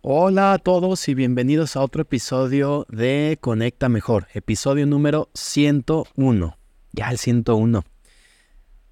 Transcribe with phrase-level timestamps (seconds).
[0.00, 6.56] Hola a todos y bienvenidos a otro episodio de Conecta Mejor, episodio número 101.
[6.92, 7.84] Ya el 101.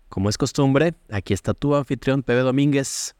[0.08, 3.14] Como es costumbre, aquí está tu anfitrión Pepe Domínguez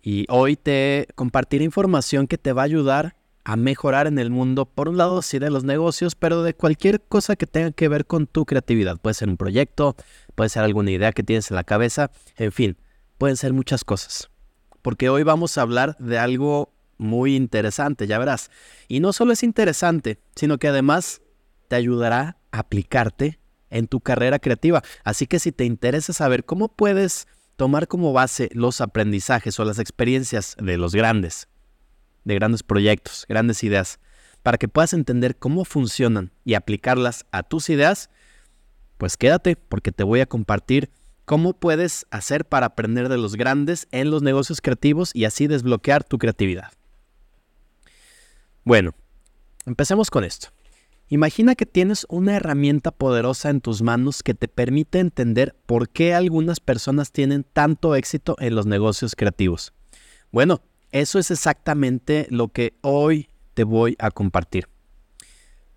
[0.00, 4.64] y hoy te compartiré información que te va a ayudar a mejorar en el mundo,
[4.66, 8.06] por un lado sí de los negocios, pero de cualquier cosa que tenga que ver
[8.06, 8.96] con tu creatividad.
[8.96, 9.96] Puede ser un proyecto,
[10.36, 12.76] puede ser alguna idea que tienes en la cabeza, en fin,
[13.18, 14.30] pueden ser muchas cosas.
[14.82, 18.50] Porque hoy vamos a hablar de algo muy interesante, ya verás.
[18.88, 21.22] Y no solo es interesante, sino que además
[21.68, 23.38] te ayudará a aplicarte
[23.70, 24.82] en tu carrera creativa.
[25.04, 29.78] Así que si te interesa saber cómo puedes tomar como base los aprendizajes o las
[29.78, 31.48] experiencias de los grandes,
[32.24, 33.98] de grandes proyectos, grandes ideas,
[34.42, 38.10] para que puedas entender cómo funcionan y aplicarlas a tus ideas,
[38.96, 40.90] pues quédate porque te voy a compartir
[41.24, 46.04] cómo puedes hacer para aprender de los grandes en los negocios creativos y así desbloquear
[46.04, 46.77] tu creatividad.
[48.68, 48.92] Bueno,
[49.64, 50.48] empecemos con esto.
[51.08, 56.12] Imagina que tienes una herramienta poderosa en tus manos que te permite entender por qué
[56.12, 59.72] algunas personas tienen tanto éxito en los negocios creativos.
[60.32, 60.60] Bueno,
[60.92, 64.68] eso es exactamente lo que hoy te voy a compartir.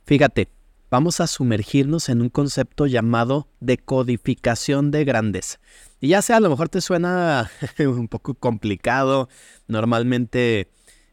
[0.03, 0.50] Fíjate,
[0.89, 5.62] vamos a sumergirnos en un concepto llamado decodificación de grandeza.
[6.02, 9.30] Y ya sea, a lo mejor te suena un poco complicado,
[9.69, 10.67] normalmente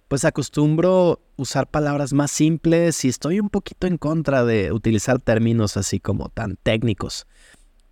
[0.08, 5.76] pues acostumbro usar palabras más simples y estoy un poquito en contra de utilizar términos
[5.76, 7.26] así como tan técnicos.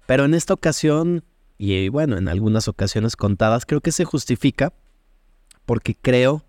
[0.07, 1.25] Pero en esta ocasión,
[1.57, 4.75] y bueno, en algunas ocasiones contadas, creo que se justifica
[5.65, 6.45] porque creo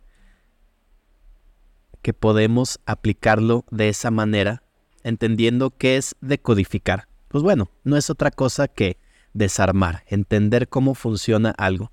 [2.01, 4.63] que podemos aplicarlo de esa manera,
[5.03, 7.07] entendiendo qué es decodificar.
[7.27, 8.97] Pues bueno, no es otra cosa que
[9.33, 11.91] desarmar, entender cómo funciona algo.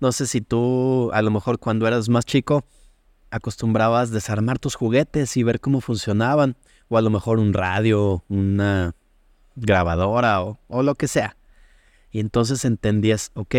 [0.00, 2.64] No sé si tú, a lo mejor cuando eras más chico,
[3.30, 6.56] acostumbrabas desarmar tus juguetes y ver cómo funcionaban,
[6.88, 8.94] o a lo mejor un radio, una
[9.56, 11.36] grabadora o, lo que sea.
[12.10, 13.54] Y entonces entendías, ok,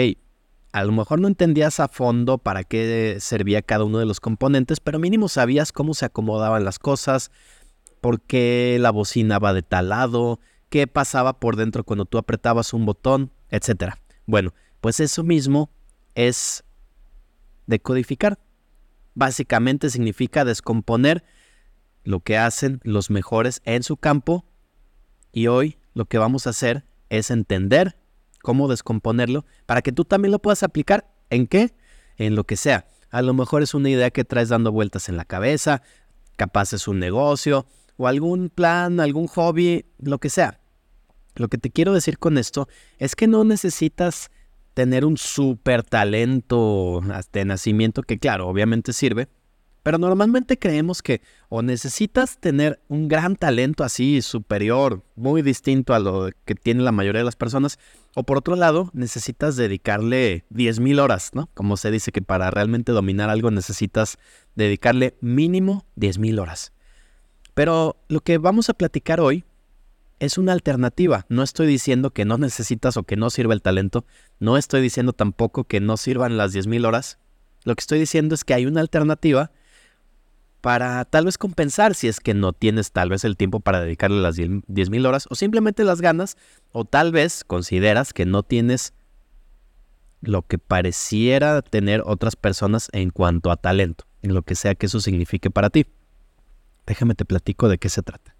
[0.71, 4.79] a lo mejor no entendías a fondo para qué servía cada uno de los componentes,
[4.79, 7.31] pero mínimo sabías cómo se acomodaban las cosas,
[8.01, 12.73] por qué la bocina va de tal lado, qué pasaba por dentro cuando tú apretabas
[12.73, 13.95] un botón, etc.
[14.25, 15.69] Bueno, pues eso mismo
[16.15, 16.63] es
[17.67, 18.39] decodificar.
[19.19, 21.25] Básicamente significa descomponer
[22.05, 24.45] lo que hacen los mejores en su campo
[25.33, 27.97] y hoy lo que vamos a hacer es entender
[28.41, 31.75] cómo descomponerlo para que tú también lo puedas aplicar en qué,
[32.15, 32.87] en lo que sea.
[33.09, 35.81] A lo mejor es una idea que traes dando vueltas en la cabeza,
[36.37, 37.65] capaz es un negocio
[37.97, 40.61] o algún plan, algún hobby, lo que sea.
[41.35, 42.69] Lo que te quiero decir con esto
[42.99, 44.31] es que no necesitas
[44.79, 47.01] tener un súper talento
[47.33, 49.27] de nacimiento, que claro, obviamente sirve,
[49.83, 51.19] pero normalmente creemos que
[51.49, 56.93] o necesitas tener un gran talento así superior, muy distinto a lo que tiene la
[56.93, 57.77] mayoría de las personas,
[58.15, 61.49] o por otro lado, necesitas dedicarle 10.000 horas, ¿no?
[61.55, 64.17] Como se dice que para realmente dominar algo necesitas
[64.55, 66.71] dedicarle mínimo 10.000 horas.
[67.53, 69.43] Pero lo que vamos a platicar hoy
[70.19, 71.25] es una alternativa.
[71.29, 74.05] No estoy diciendo que no necesitas o que no sirva el talento.
[74.39, 77.19] No estoy diciendo tampoco que no sirvan las 10.000 horas.
[77.63, 79.51] Lo que estoy diciendo es que hay una alternativa
[80.61, 84.21] para tal vez compensar si es que no tienes tal vez el tiempo para dedicarle
[84.21, 86.37] las 10.000 horas o simplemente las ganas
[86.71, 88.93] o tal vez consideras que no tienes
[90.21, 94.87] lo que pareciera tener otras personas en cuanto a talento, en lo que sea que
[94.87, 95.85] eso signifique para ti.
[96.85, 98.35] Déjame te platico de qué se trata.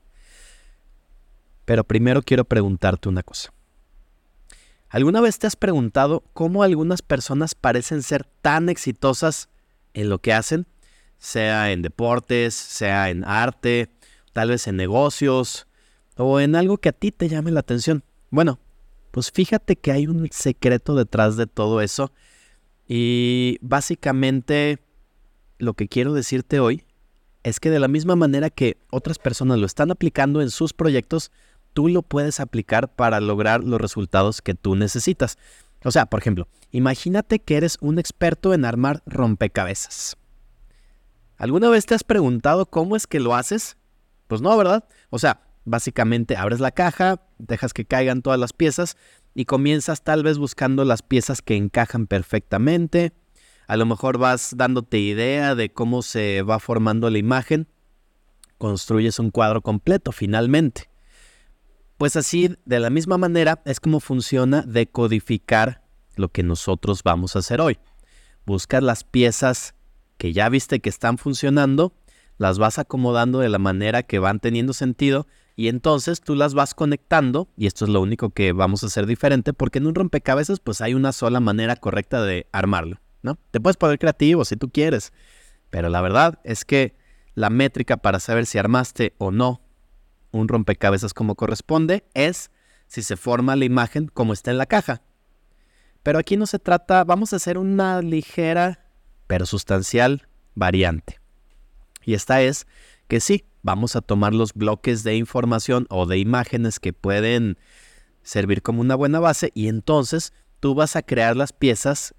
[1.69, 3.53] Pero primero quiero preguntarte una cosa.
[4.89, 9.49] ¿Alguna vez te has preguntado cómo algunas personas parecen ser tan exitosas
[9.93, 10.65] en lo que hacen?
[11.19, 13.91] Sea en deportes, sea en arte,
[14.33, 15.67] tal vez en negocios
[16.17, 18.03] o en algo que a ti te llame la atención.
[18.31, 18.57] Bueno,
[19.11, 22.11] pues fíjate que hay un secreto detrás de todo eso
[22.87, 24.79] y básicamente
[25.59, 26.83] lo que quiero decirte hoy
[27.43, 31.31] es que de la misma manera que otras personas lo están aplicando en sus proyectos,
[31.73, 35.37] tú lo puedes aplicar para lograr los resultados que tú necesitas.
[35.83, 40.17] O sea, por ejemplo, imagínate que eres un experto en armar rompecabezas.
[41.37, 43.77] ¿Alguna vez te has preguntado cómo es que lo haces?
[44.27, 44.83] Pues no, ¿verdad?
[45.09, 48.97] O sea, básicamente abres la caja, dejas que caigan todas las piezas
[49.33, 53.13] y comienzas tal vez buscando las piezas que encajan perfectamente.
[53.67, 57.67] A lo mejor vas dándote idea de cómo se va formando la imagen.
[58.57, 60.89] Construyes un cuadro completo finalmente.
[61.99, 65.83] Pues así, de la misma manera, es como funciona decodificar
[66.15, 67.77] lo que nosotros vamos a hacer hoy.
[68.45, 69.75] Buscar las piezas
[70.17, 71.93] que ya viste que están funcionando,
[72.37, 76.73] las vas acomodando de la manera que van teniendo sentido y entonces tú las vas
[76.73, 80.61] conectando y esto es lo único que vamos a hacer diferente porque en un rompecabezas
[80.61, 83.37] pues hay una sola manera correcta de armarlo, ¿no?
[83.51, 85.11] Te puedes poner creativo si tú quieres,
[85.69, 86.95] pero la verdad es que
[87.35, 89.59] la métrica para saber si armaste o no
[90.31, 92.51] un rompecabezas como corresponde es
[92.87, 95.01] si se forma la imagen como está en la caja.
[96.03, 98.85] Pero aquí no se trata, vamos a hacer una ligera
[99.27, 101.19] pero sustancial variante.
[102.03, 102.65] Y esta es
[103.07, 107.57] que sí, vamos a tomar los bloques de información o de imágenes que pueden
[108.23, 112.15] servir como una buena base y entonces tú vas a crear las piezas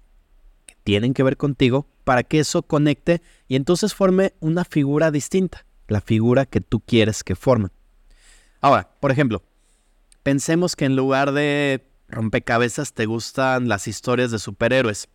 [0.65, 5.65] que tienen que ver contigo para que eso conecte y entonces forme una figura distinta,
[5.87, 7.69] la figura que tú quieres que forme.
[8.61, 9.43] Ahora, por ejemplo,
[10.23, 15.09] pensemos que en lugar de rompecabezas te gustan las historias de superhéroes.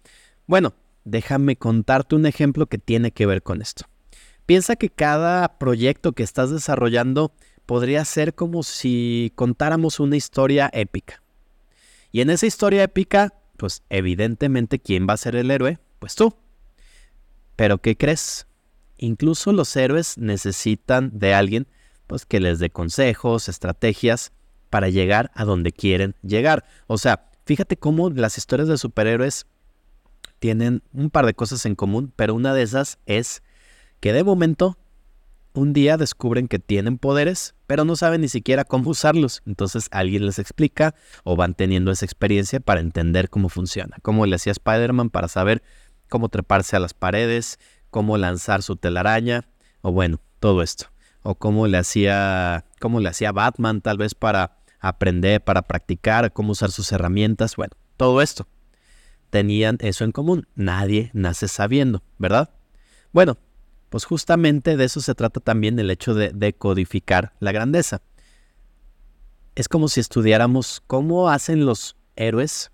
[0.46, 3.84] Bueno, déjame contarte un ejemplo que tiene que ver con esto.
[4.46, 7.32] Piensa que cada proyecto que estás desarrollando
[7.66, 11.22] podría ser como si contáramos una historia épica.
[12.12, 15.78] Y en esa historia épica, pues evidentemente, ¿quién va a ser el héroe?
[15.98, 16.34] Pues tú.
[17.56, 18.46] Pero ¿qué crees?
[18.98, 21.66] Incluso los héroes necesitan de alguien
[22.06, 24.32] pues, que les dé consejos, estrategias
[24.70, 26.64] para llegar a donde quieren llegar.
[26.86, 29.46] O sea, fíjate cómo las historias de superhéroes
[30.38, 33.42] tienen un par de cosas en común, pero una de esas es
[34.00, 34.76] que de momento
[35.54, 39.42] un día descubren que tienen poderes, pero no saben ni siquiera cómo usarlos.
[39.46, 40.94] Entonces alguien les explica
[41.24, 43.96] o van teniendo esa experiencia para entender cómo funciona.
[44.02, 45.62] Cómo le hacía Spider-Man para saber
[46.08, 47.58] cómo treparse a las paredes,
[47.90, 49.48] cómo lanzar su telaraña,
[49.80, 50.86] o bueno, todo esto.
[51.28, 56.52] O cómo le hacía, cómo le hacía Batman tal vez para aprender, para practicar, cómo
[56.52, 57.56] usar sus herramientas.
[57.56, 58.46] Bueno, todo esto.
[59.30, 60.46] Tenían eso en común.
[60.54, 62.50] Nadie nace sabiendo, ¿verdad?
[63.10, 63.38] Bueno,
[63.90, 68.02] pues justamente de eso se trata también el hecho de decodificar la grandeza.
[69.56, 72.70] Es como si estudiáramos cómo hacen los héroes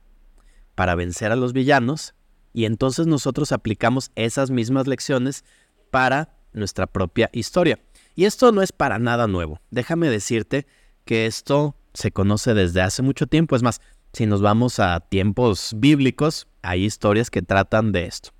[0.75, 2.15] para vencer a los villanos
[2.53, 5.43] y entonces nosotros aplicamos esas mismas lecciones
[5.91, 7.79] para nuestra propia historia.
[8.15, 9.61] Y esto no es para nada nuevo.
[9.71, 10.67] Déjame decirte
[11.05, 13.57] que esto se conoce desde hace mucho tiempo.
[13.57, 13.81] Es más,
[14.13, 18.31] si nos vamos a tiempos bíblicos, hay historias que tratan de esto.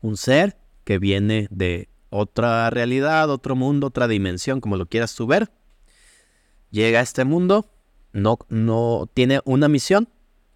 [0.00, 5.26] Un ser que viene de otra realidad, otro mundo, otra dimensión, como lo quieras tú
[5.26, 5.50] ver.
[6.70, 7.70] Llega a este mundo,
[8.12, 10.08] no, no tiene una misión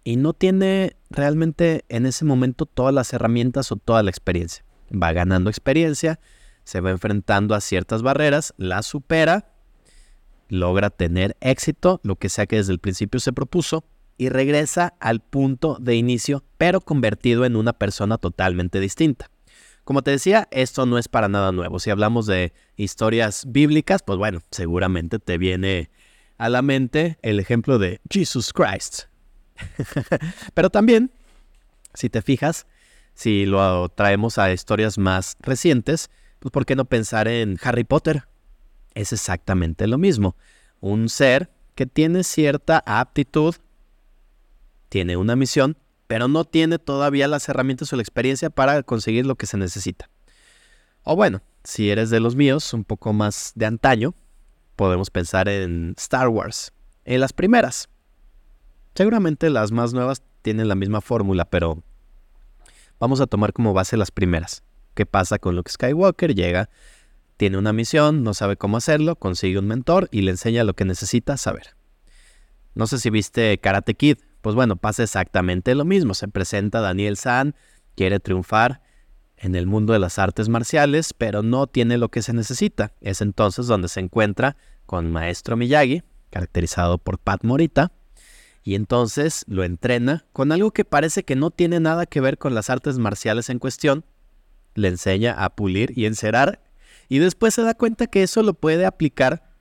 [0.03, 4.65] y no tiene realmente en ese momento todas las herramientas o toda la experiencia.
[4.91, 6.19] Va ganando experiencia,
[6.63, 9.53] se va enfrentando a ciertas barreras, la supera,
[10.49, 13.85] logra tener éxito, lo que sea que desde el principio se propuso,
[14.17, 19.29] y regresa al punto de inicio, pero convertido en una persona totalmente distinta.
[19.83, 21.79] Como te decía, esto no es para nada nuevo.
[21.79, 25.89] Si hablamos de historias bíblicas, pues bueno, seguramente te viene
[26.37, 29.03] a la mente el ejemplo de Jesus Christ.
[30.53, 31.11] Pero también,
[31.93, 32.65] si te fijas,
[33.13, 36.09] si lo traemos a historias más recientes,
[36.43, 38.27] pues ¿por qué no pensar en Harry Potter?
[38.95, 40.35] Es exactamente lo mismo.
[40.81, 43.55] Un ser que tiene cierta aptitud,
[44.89, 49.35] tiene una misión, pero no tiene todavía las herramientas o la experiencia para conseguir lo
[49.35, 50.09] que se necesita.
[51.03, 54.13] O bueno, si eres de los míos, un poco más de antaño,
[54.75, 56.73] podemos pensar en Star Wars,
[57.05, 57.87] en las primeras.
[58.95, 61.81] Seguramente las más nuevas tienen la misma fórmula, pero
[62.99, 64.61] vamos a tomar como base las primeras.
[64.93, 66.35] ¿Qué pasa con Luke Skywalker?
[66.35, 66.69] Llega,
[67.37, 70.85] tiene una misión, no sabe cómo hacerlo, consigue un mentor y le enseña lo que
[70.85, 71.75] necesita saber.
[72.75, 76.13] No sé si viste Karate Kid, pues bueno, pasa exactamente lo mismo.
[76.13, 77.55] Se presenta Daniel San,
[77.95, 78.81] quiere triunfar
[79.37, 82.93] en el mundo de las artes marciales, pero no tiene lo que se necesita.
[83.01, 87.91] Es entonces donde se encuentra con Maestro Miyagi, caracterizado por Pat Morita,
[88.63, 92.55] y entonces lo entrena con algo que parece que no tiene nada que ver con
[92.55, 94.05] las artes marciales en cuestión.
[94.75, 96.61] Le enseña a pulir y encerar,
[97.09, 99.51] y después se da cuenta que eso lo puede aplicar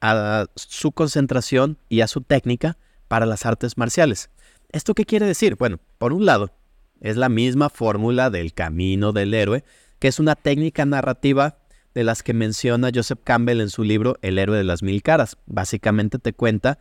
[0.00, 2.76] a su concentración y a su técnica
[3.08, 4.30] para las artes marciales.
[4.70, 5.56] ¿Esto qué quiere decir?
[5.56, 6.52] Bueno, por un lado,
[7.00, 9.64] es la misma fórmula del camino del héroe,
[9.98, 11.58] que es una técnica narrativa
[11.94, 15.36] de las que menciona Joseph Campbell en su libro El héroe de las mil caras.
[15.46, 16.78] Básicamente te cuenta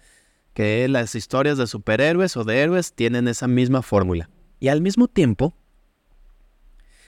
[0.53, 4.29] que las historias de superhéroes o de héroes tienen esa misma fórmula.
[4.59, 5.55] Y al mismo tiempo,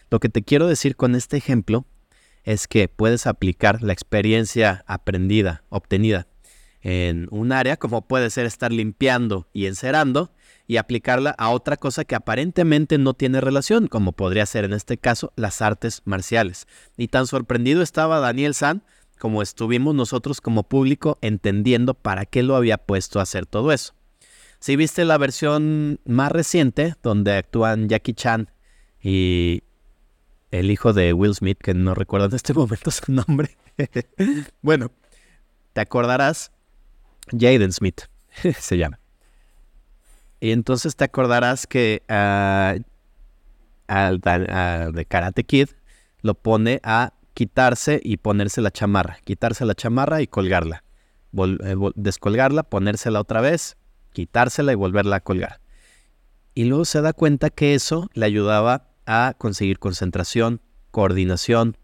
[0.09, 1.85] lo que te quiero decir con este ejemplo
[2.43, 6.27] es que puedes aplicar la experiencia aprendida, obtenida
[6.81, 10.31] en un área, como puede ser estar limpiando y encerando,
[10.67, 14.97] y aplicarla a otra cosa que aparentemente no tiene relación, como podría ser en este
[14.97, 16.67] caso las artes marciales.
[16.95, 18.83] Y tan sorprendido estaba Daniel San
[19.17, 23.93] como estuvimos nosotros como público entendiendo para qué lo había puesto a hacer todo eso.
[24.59, 28.51] Si viste la versión más reciente, donde actúan Jackie Chan
[29.01, 29.63] y
[30.51, 33.57] el hijo de Will Smith, que no recuerdo en este momento su nombre.
[34.61, 34.91] bueno,
[35.73, 36.51] te acordarás,
[37.31, 38.01] Jaden Smith
[38.59, 38.99] se llama.
[40.39, 42.81] Y entonces te acordarás que uh,
[43.87, 45.69] al, de Karate Kid
[46.21, 50.83] lo pone a quitarse y ponerse la chamarra, quitarse la chamarra y colgarla,
[51.37, 53.77] eh, descolgarla, ponérsela otra vez,
[54.13, 55.59] quitársela y volverla a colgar.
[56.53, 61.77] Y luego se da cuenta que eso le ayudaba a conseguir concentración, coordinación,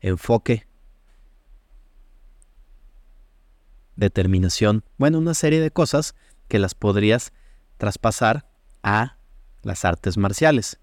[0.00, 0.66] enfoque,
[3.96, 6.14] determinación, bueno, una serie de cosas
[6.46, 7.32] que las podrías
[7.78, 8.48] traspasar
[8.82, 9.18] a
[9.62, 10.78] las artes marciales.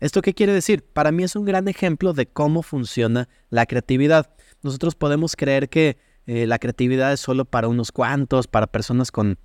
[0.00, 0.84] ¿Esto qué quiere decir?
[0.84, 4.30] Para mí es un gran ejemplo de cómo funciona la creatividad.
[4.62, 9.38] Nosotros podemos creer que eh, la creatividad es solo para unos cuantos, para personas con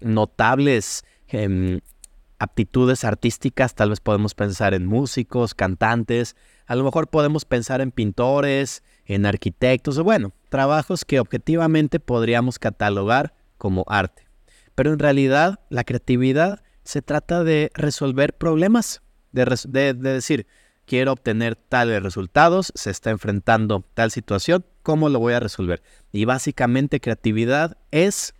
[0.00, 1.80] notables em,
[2.38, 7.90] aptitudes artísticas, tal vez podemos pensar en músicos, cantantes, a lo mejor podemos pensar en
[7.90, 14.26] pintores, en arquitectos, o bueno, trabajos que objetivamente podríamos catalogar como arte.
[14.74, 19.02] Pero en realidad la creatividad se trata de resolver problemas
[19.32, 20.46] de, decir,
[20.86, 25.82] quiero obtener tales resultados, se está enfrentando tal situación, ¿cómo lo voy a resolver?
[26.12, 28.34] Y básicamente creatividad es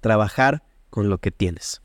[0.00, 1.82] trabajar con lo que tienes.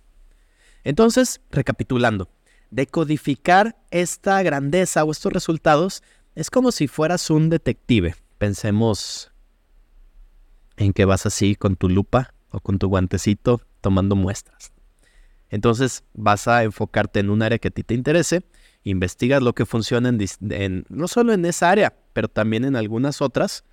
[0.84, 2.30] Entonces, recapitulando,
[2.72, 6.04] decodificar esta grandeza o estos resultados
[6.36, 8.16] es como si fueras un detective.
[8.38, 9.32] Pensemos
[10.78, 14.72] en que vas así con tu lupa o con tu guantecito tomando muestras.
[15.50, 18.44] Entonces vas a enfocarte en un área que a ti te interese,
[18.84, 23.64] investigas lo que funciona en, no solo en esa área, pero también en algunas otras,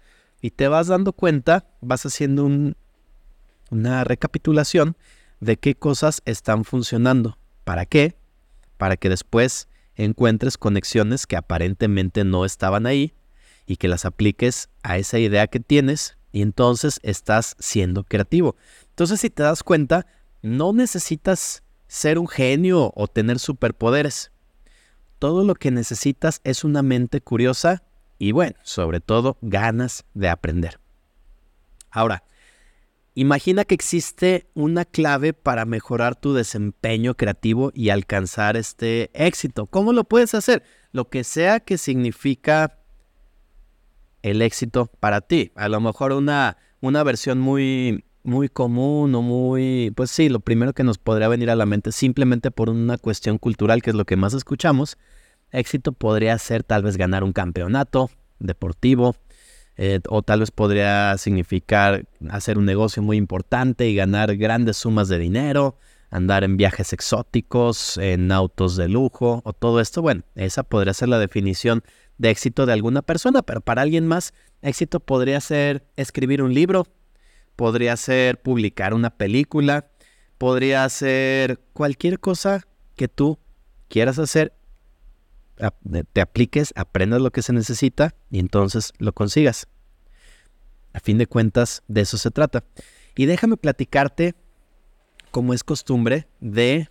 [0.43, 2.51] y te vas dando cuenta, vas haciendo
[3.71, 4.97] una recapitulación
[5.41, 7.39] de qué cosas están funcionando.
[7.65, 8.17] ¿Para qué?
[8.77, 13.13] Para que después encuentres conexiones que aparentemente no estaban ahí
[13.67, 18.57] y que las apliques a esa idea que tienes y entonces estás siendo creativo.
[18.91, 20.07] Entonces si te das cuenta,
[20.43, 24.31] no necesitas ser un genio o tener superpoderes.
[25.19, 27.83] Todo lo que necesitas es una mente curiosa
[28.19, 30.79] y bueno, sobre todo ganas de aprender.
[31.91, 32.23] Ahora,
[33.21, 39.67] imagina que existe una clave para mejorar tu desempeño creativo y alcanzar este éxito.
[39.67, 40.63] ¿Cómo lo puedes hacer?
[40.93, 42.79] Lo que sea que significa
[44.23, 45.53] el éxito para ti.
[45.55, 50.73] A lo mejor una, una versión muy muy común o muy, pues sí, lo primero
[50.75, 54.05] que nos podría venir a la mente simplemente por una cuestión cultural, que es lo
[54.05, 54.99] que más escuchamos,
[55.53, 59.17] éxito podría ser tal vez ganar un campeonato deportivo,
[59.77, 65.09] eh, o tal vez podría significar hacer un negocio muy importante y ganar grandes sumas
[65.09, 65.77] de dinero,
[66.11, 71.09] andar en viajes exóticos, en autos de lujo, o todo esto, bueno, esa podría ser
[71.09, 71.83] la definición
[72.19, 76.87] de éxito de alguna persona, pero para alguien más, éxito podría ser escribir un libro,
[77.57, 79.89] podría ser publicar una película,
[80.37, 83.39] podría ser cualquier cosa que tú
[83.89, 84.53] quieras hacer,
[86.13, 89.67] te apliques, aprendas lo que se necesita y entonces lo consigas.
[90.93, 92.65] A fin de cuentas, de eso se trata.
[93.17, 94.35] Y déjame platicarte,
[95.31, 96.89] como es costumbre, de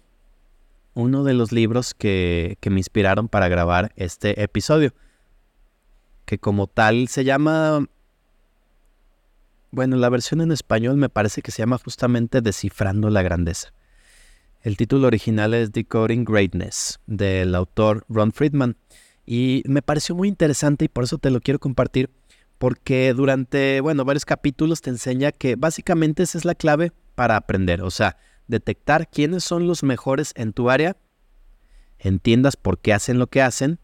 [0.93, 4.93] uno de los libros que, que me inspiraron para grabar este episodio,
[6.25, 7.87] que como tal se llama
[9.71, 13.71] bueno, la versión en español me parece que se llama justamente Descifrando la Grandeza.
[14.61, 18.75] El título original es Decoding Greatness, del autor Ron Friedman.
[19.25, 22.09] Y me pareció muy interesante y por eso te lo quiero compartir,
[22.57, 27.81] porque durante, bueno, varios capítulos te enseña que básicamente esa es la clave para aprender,
[27.83, 30.97] o sea, detectar quiénes son los mejores en tu área,
[31.97, 33.79] entiendas por qué hacen lo que hacen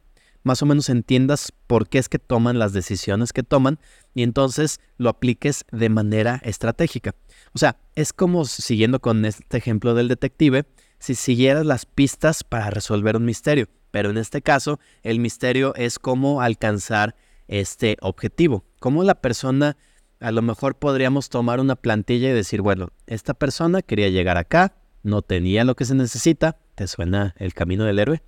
[0.46, 3.80] más o menos entiendas por qué es que toman las decisiones que toman
[4.14, 7.16] y entonces lo apliques de manera estratégica.
[7.54, 10.66] O sea, es como siguiendo con este ejemplo del detective,
[11.00, 15.98] si siguieras las pistas para resolver un misterio, pero en este caso el misterio es
[15.98, 17.16] cómo alcanzar
[17.48, 19.78] este objetivo, cómo la persona
[20.20, 24.76] a lo mejor podríamos tomar una plantilla y decir, bueno, esta persona quería llegar acá,
[25.02, 28.22] no tenía lo que se necesita, ¿te suena el camino del héroe?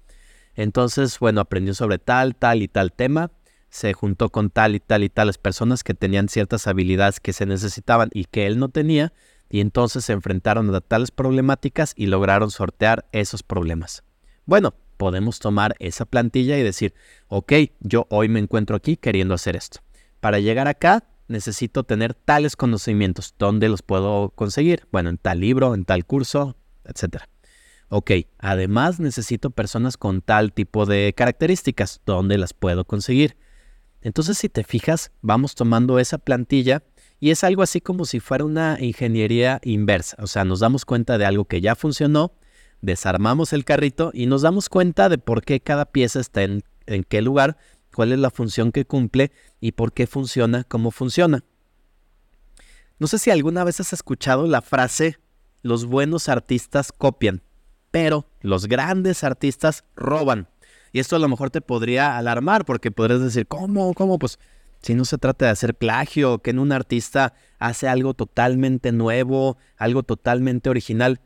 [0.58, 3.32] Entonces, bueno, aprendió sobre tal, tal y tal tema,
[3.70, 7.46] se juntó con tal y tal y tales personas que tenían ciertas habilidades que se
[7.46, 9.14] necesitaban y que él no tenía,
[9.50, 14.04] y entonces se enfrentaron a tales problemáticas y lograron sortear esos problemas.
[14.46, 16.96] Bueno, podemos tomar esa plantilla y decir,
[17.28, 19.82] ok, yo hoy me encuentro aquí queriendo hacer esto.
[20.20, 23.36] Para llegar acá necesito tener tales conocimientos.
[23.38, 24.88] ¿Dónde los puedo conseguir?
[24.92, 27.24] Bueno, en tal libro, en tal curso, etc.
[27.90, 32.02] Ok, además necesito personas con tal tipo de características.
[32.06, 33.38] ¿Dónde las puedo conseguir?
[34.02, 36.84] Entonces, si te fijas, vamos tomando esa plantilla
[37.20, 40.18] y es algo así como si fuera una ingeniería inversa.
[40.20, 42.34] O sea, nos damos cuenta de algo que ya funcionó,
[42.82, 47.04] desarmamos el carrito y nos damos cuenta de por qué cada pieza está en, en
[47.04, 47.58] qué lugar,
[47.96, 51.44] cuál es la función que cumple y por qué funciona como funciona.
[53.00, 55.20] No sé si alguna vez has escuchado la frase,
[55.62, 57.42] los buenos artistas copian,
[58.42, 60.48] los grandes artistas roban.
[60.92, 63.94] Y esto a lo mejor te podría alarmar porque podrías decir, ¿cómo?
[63.94, 64.18] ¿Cómo?
[64.20, 64.40] Pues
[64.82, 69.58] si no se trata de hacer plagio, que en un artista hace algo totalmente nuevo,
[69.78, 71.20] algo totalmente original,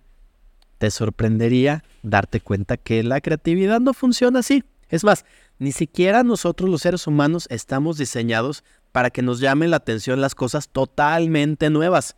[0.78, 4.64] te sorprendería darte cuenta que la creatividad no funciona así.
[4.90, 5.26] Es más,
[5.60, 10.36] ni siquiera nosotros los seres humanos estamos diseñados para que nos llamen la atención las
[10.36, 12.16] cosas totalmente nuevas.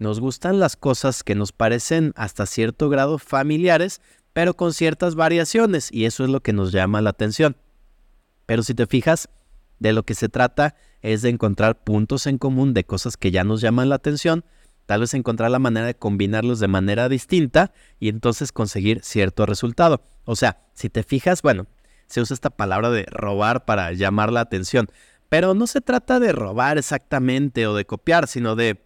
[0.00, 4.00] Nos gustan las cosas que nos parecen hasta cierto grado familiares,
[4.32, 7.58] pero con ciertas variaciones, y eso es lo que nos llama la atención.
[8.46, 9.28] Pero si te fijas,
[9.78, 13.44] de lo que se trata es de encontrar puntos en común de cosas que ya
[13.44, 14.42] nos llaman la atención,
[14.86, 20.00] tal vez encontrar la manera de combinarlos de manera distinta y entonces conseguir cierto resultado.
[20.24, 21.66] O sea, si te fijas, bueno,
[22.06, 24.88] se usa esta palabra de robar para llamar la atención,
[25.28, 28.80] pero no se trata de robar exactamente o de copiar, sino de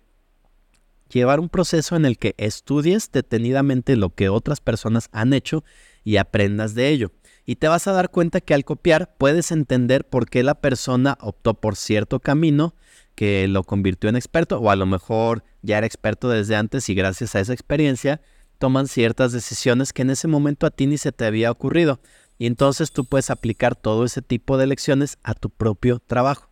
[1.18, 5.64] llevar un proceso en el que estudies detenidamente lo que otras personas han hecho
[6.04, 7.12] y aprendas de ello
[7.46, 11.18] y te vas a dar cuenta que al copiar puedes entender por qué la persona
[11.20, 12.74] optó por cierto camino
[13.14, 16.94] que lo convirtió en experto o a lo mejor ya era experto desde antes y
[16.94, 18.20] gracias a esa experiencia
[18.58, 22.00] toman ciertas decisiones que en ese momento a ti ni se te había ocurrido
[22.38, 26.50] y entonces tú puedes aplicar todo ese tipo de lecciones a tu propio trabajo.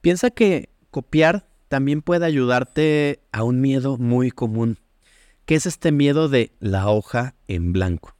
[0.00, 4.78] Piensa que copiar también puede ayudarte a un miedo muy común,
[5.44, 8.14] que es este miedo de la hoja en blanco.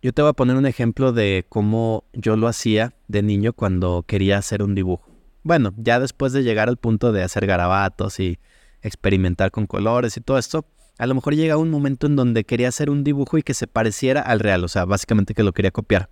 [0.00, 4.04] Yo te voy a poner un ejemplo de cómo yo lo hacía de niño cuando
[4.06, 5.10] quería hacer un dibujo.
[5.42, 8.38] Bueno, ya después de llegar al punto de hacer garabatos y
[8.80, 10.64] experimentar con colores y todo esto,
[10.98, 13.66] a lo mejor llega un momento en donde quería hacer un dibujo y que se
[13.66, 16.10] pareciera al real, o sea, básicamente que lo quería copiar.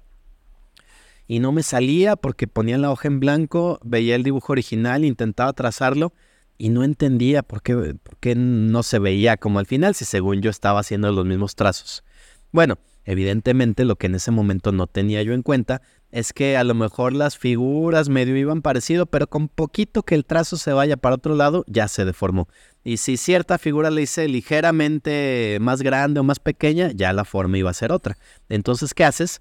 [1.31, 5.53] Y no me salía porque ponía la hoja en blanco, veía el dibujo original, intentaba
[5.53, 6.13] trazarlo
[6.59, 10.41] y no entendía por qué, por qué no se veía como al final si según
[10.43, 12.03] yo estaba haciendo los mismos trazos.
[12.51, 16.65] Bueno, Evidentemente lo que en ese momento no tenía yo en cuenta es que a
[16.65, 20.97] lo mejor las figuras medio iban parecido, pero con poquito que el trazo se vaya
[20.97, 22.47] para otro lado, ya se deformó.
[22.85, 27.59] Y si cierta figura le hice ligeramente más grande o más pequeña, ya la forma
[27.59, 28.17] iba a ser otra.
[28.49, 29.41] Entonces, ¿qué haces?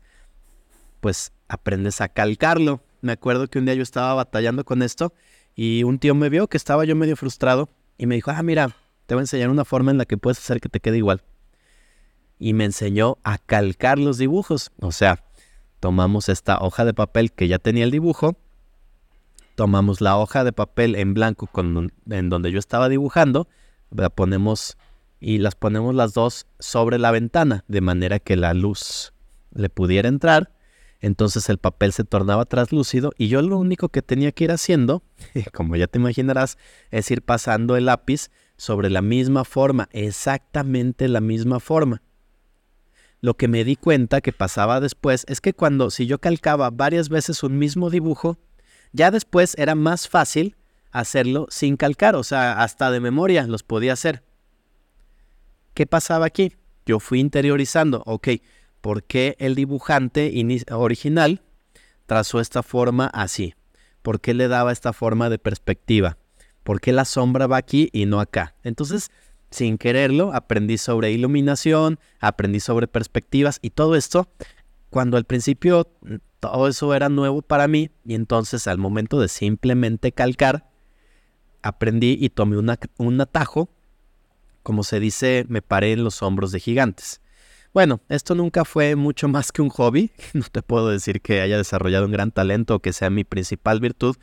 [0.99, 2.81] Pues aprendes a calcarlo.
[3.01, 5.13] Me acuerdo que un día yo estaba batallando con esto
[5.55, 8.75] y un tío me vio que estaba yo medio frustrado y me dijo, ah, mira,
[9.05, 11.23] te voy a enseñar una forma en la que puedes hacer que te quede igual
[12.39, 14.71] y me enseñó a calcar los dibujos.
[14.79, 15.25] O sea,
[15.79, 18.37] tomamos esta hoja de papel que ya tenía el dibujo,
[19.55, 21.49] tomamos la hoja de papel en blanco
[22.09, 23.49] en donde yo estaba dibujando,
[23.91, 24.77] la ponemos
[25.19, 29.13] y las ponemos las dos sobre la ventana, de manera que la luz
[29.51, 30.53] le pudiera entrar.
[31.01, 35.01] Entonces el papel se tornaba traslúcido y yo lo único que tenía que ir haciendo,
[35.53, 36.57] como ya te imaginarás,
[36.91, 42.01] es ir pasando el lápiz sobre la misma forma, exactamente la misma forma
[43.21, 47.09] lo que me di cuenta que pasaba después es que cuando si yo calcaba varias
[47.09, 48.37] veces un mismo dibujo,
[48.91, 50.55] ya después era más fácil
[50.91, 54.23] hacerlo sin calcar, o sea, hasta de memoria los podía hacer.
[55.73, 56.55] ¿Qué pasaba aquí?
[56.85, 58.29] Yo fui interiorizando, ok,
[58.81, 60.33] ¿por qué el dibujante
[60.71, 61.41] original
[62.05, 63.55] trazó esta forma así?
[64.01, 66.17] ¿Por qué le daba esta forma de perspectiva?
[66.63, 68.55] ¿Por qué la sombra va aquí y no acá?
[68.63, 69.11] Entonces,
[69.49, 74.29] sin quererlo, aprendí sobre iluminación, aprendí sobre perspectivas y todo esto,
[74.89, 75.91] cuando al principio
[76.39, 80.69] todo eso era nuevo para mí y entonces al momento de simplemente calcar,
[81.61, 83.69] aprendí y tomé un atajo,
[84.63, 87.21] como se dice, me paré en los hombros de gigantes.
[87.71, 91.57] Bueno, esto nunca fue mucho más que un hobby, no te puedo decir que haya
[91.57, 94.15] desarrollado un gran talento o que sea mi principal virtud,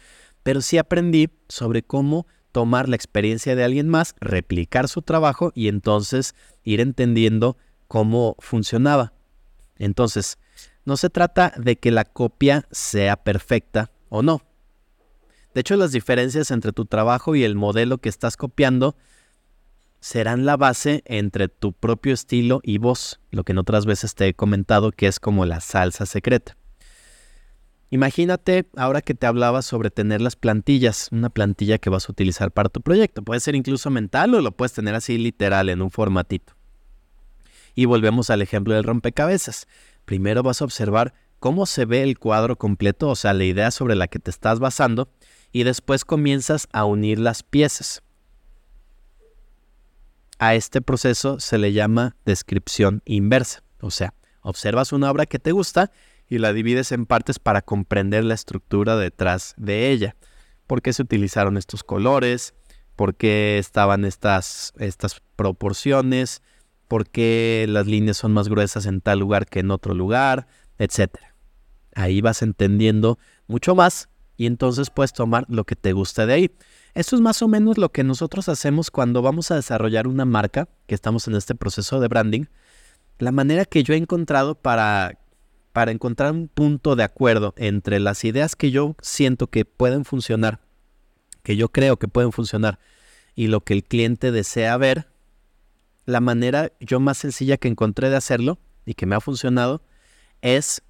[0.43, 5.69] pero sí aprendí sobre cómo tomar la experiencia de alguien más, replicar su trabajo y
[5.69, 7.57] entonces ir entendiendo
[7.87, 9.13] cómo funcionaba.
[9.79, 10.39] Entonces,
[10.85, 14.43] no se trata de que la copia sea perfecta o no.
[15.55, 18.97] De hecho, las diferencias entre tu trabajo y el modelo que estás copiando
[20.07, 24.29] serán la base entre tu propio estilo y voz, lo que en otras veces te
[24.29, 26.57] he comentado que es como la salsa secreta.
[27.91, 32.53] Imagínate ahora que te hablaba sobre tener las plantillas, una plantilla que vas a utilizar
[32.53, 33.23] para tu proyecto.
[33.23, 36.55] Puede ser incluso mental o lo puedes tener así literal en un formatito.
[37.75, 39.67] Y volvemos al ejemplo del rompecabezas.
[40.05, 43.97] Primero vas a observar cómo se ve el cuadro completo, o sea, la idea sobre
[43.97, 45.11] la que te estás basando,
[45.51, 48.05] y después comienzas a unir las piezas.
[50.39, 55.53] A este proceso se le llama descripción inversa, o sea, observas una obra que te
[55.53, 55.91] gusta
[56.29, 60.15] y la divides en partes para comprender la estructura detrás de ella.
[60.67, 62.55] ¿Por qué se utilizaron estos colores?
[62.97, 66.43] ¿Por qué estaban estas, estas proporciones?
[66.87, 70.47] ¿Por qué las líneas son más gruesas en tal lugar que en otro lugar?
[70.79, 71.35] Etcétera.
[71.95, 76.51] Ahí vas entendiendo mucho más y entonces puedes tomar lo que te guste de ahí.
[76.97, 80.67] Esto es más o menos lo que nosotros hacemos cuando vamos a desarrollar una marca,
[80.87, 82.47] que estamos en este proceso de branding.
[83.19, 85.19] La manera que yo he encontrado para
[85.75, 90.61] para encontrar un punto de acuerdo entre las ideas que yo siento que pueden funcionar,
[91.43, 92.79] que yo creo que pueden funcionar,
[93.35, 95.07] y lo que el cliente desea ver,
[96.07, 99.83] la manera yo más sencilla que encontré de hacerlo y que me ha funcionado
[100.41, 100.81] es,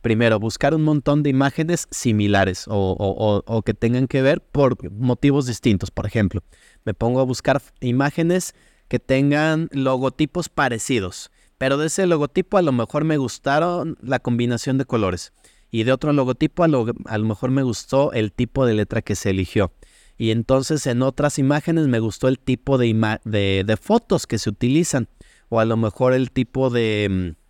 [0.00, 5.90] primero, buscar un montón de imágenes similares o, que tengan que ver por motivos distintos.
[5.90, 6.42] Por ejemplo,
[6.84, 8.54] me pongo a buscar imágenes
[8.88, 14.78] que tengan logotipos parecidos pero de ese logotipo a lo mejor me gustaron la combinación
[14.78, 15.32] de colores.
[15.70, 16.86] Y de otro logotipo a lo,
[17.24, 19.72] mejor me gustó el tipo de letra que se eligió.
[20.16, 25.08] Y entonces en otras imágenes me gustó el tipo de, de, fotos que se utilizan.
[25.50, 27.47] O a lo mejor el tipo de, mm,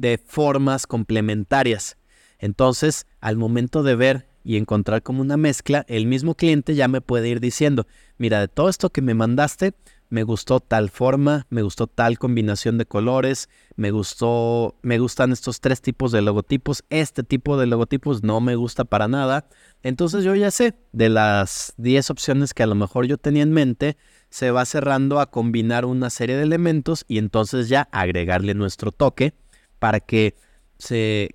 [0.00, 1.98] de formas complementarias.
[2.38, 7.02] Entonces, al momento de ver y encontrar como una mezcla, el mismo cliente ya me
[7.02, 7.86] puede ir diciendo,
[8.16, 9.74] mira, de todo esto que me mandaste,
[10.08, 15.60] me gustó tal forma, me gustó tal combinación de colores, me gustó, me gustan estos
[15.60, 19.48] tres tipos de logotipos, este tipo de logotipos no me gusta para nada.
[19.82, 23.52] Entonces yo ya sé, de las 10 opciones que a lo mejor yo tenía en
[23.52, 23.98] mente,
[24.30, 29.34] se va cerrando a combinar una serie de elementos y entonces ya agregarle nuestro toque
[29.80, 30.36] para que
[30.78, 31.34] se,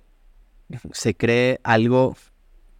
[0.92, 2.16] se cree algo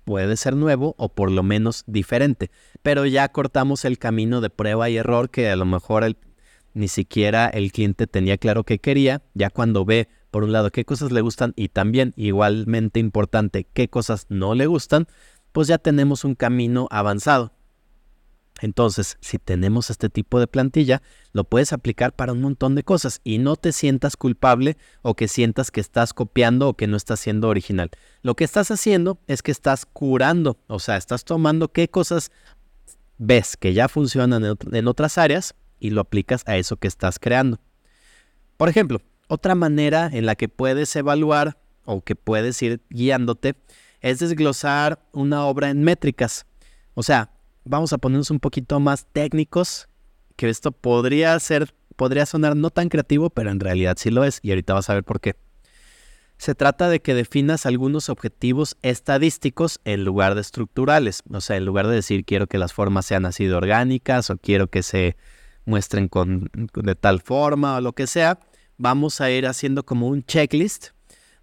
[0.05, 2.51] puede ser nuevo o por lo menos diferente,
[2.83, 6.17] pero ya cortamos el camino de prueba y error que a lo mejor
[6.75, 10.85] ni siquiera el cliente tenía claro que quería, ya cuando ve por un lado qué
[10.85, 15.09] cosas le gustan y también igualmente importante qué cosas no le gustan,
[15.51, 17.56] pues ya tenemos un camino avanzado.
[18.63, 23.21] Entonces, si tenemos este tipo de plantilla, lo puedes aplicar para un montón de cosas
[23.23, 27.21] y no te sientas culpable o que sientas que estás copiando o que no estás
[27.21, 27.91] siendo original.
[28.23, 32.31] Lo que estás haciendo es que estás curando, o sea, estás tomando qué cosas
[33.19, 37.61] ves que ya funcionan en, otras áreas y lo aplicas a eso que estás creando.
[38.57, 43.55] Por ejemplo, otra manera en la que puedes evaluar o que puedes ir guiándote
[44.01, 46.47] es desglosar una obra en métricas.
[46.95, 47.31] O sea,
[47.67, 49.89] vamos a ponernos un poquito más técnicos,
[50.37, 54.39] que esto podría ser, podría sonar no tan creativo, pero en realidad sí lo es,
[54.43, 55.37] y ahorita vas a ver por qué.
[56.39, 61.23] Se trata de que definas algunos objetivos estadísticos en lugar de estructurales.
[61.31, 64.37] O sea, en lugar de decir quiero que las formas sean así de orgánicas o
[64.37, 65.17] quiero que se
[65.65, 68.39] muestren con, de tal forma o lo que sea,
[68.77, 70.89] vamos a ir haciendo como un checklist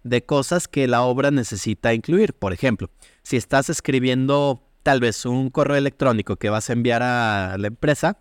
[0.04, 2.32] de cosas que la obra necesita incluir.
[2.32, 2.88] Por ejemplo,
[3.24, 8.18] si estás escribiendo tal vez un correo electrónico que vas a enviar a la empresa,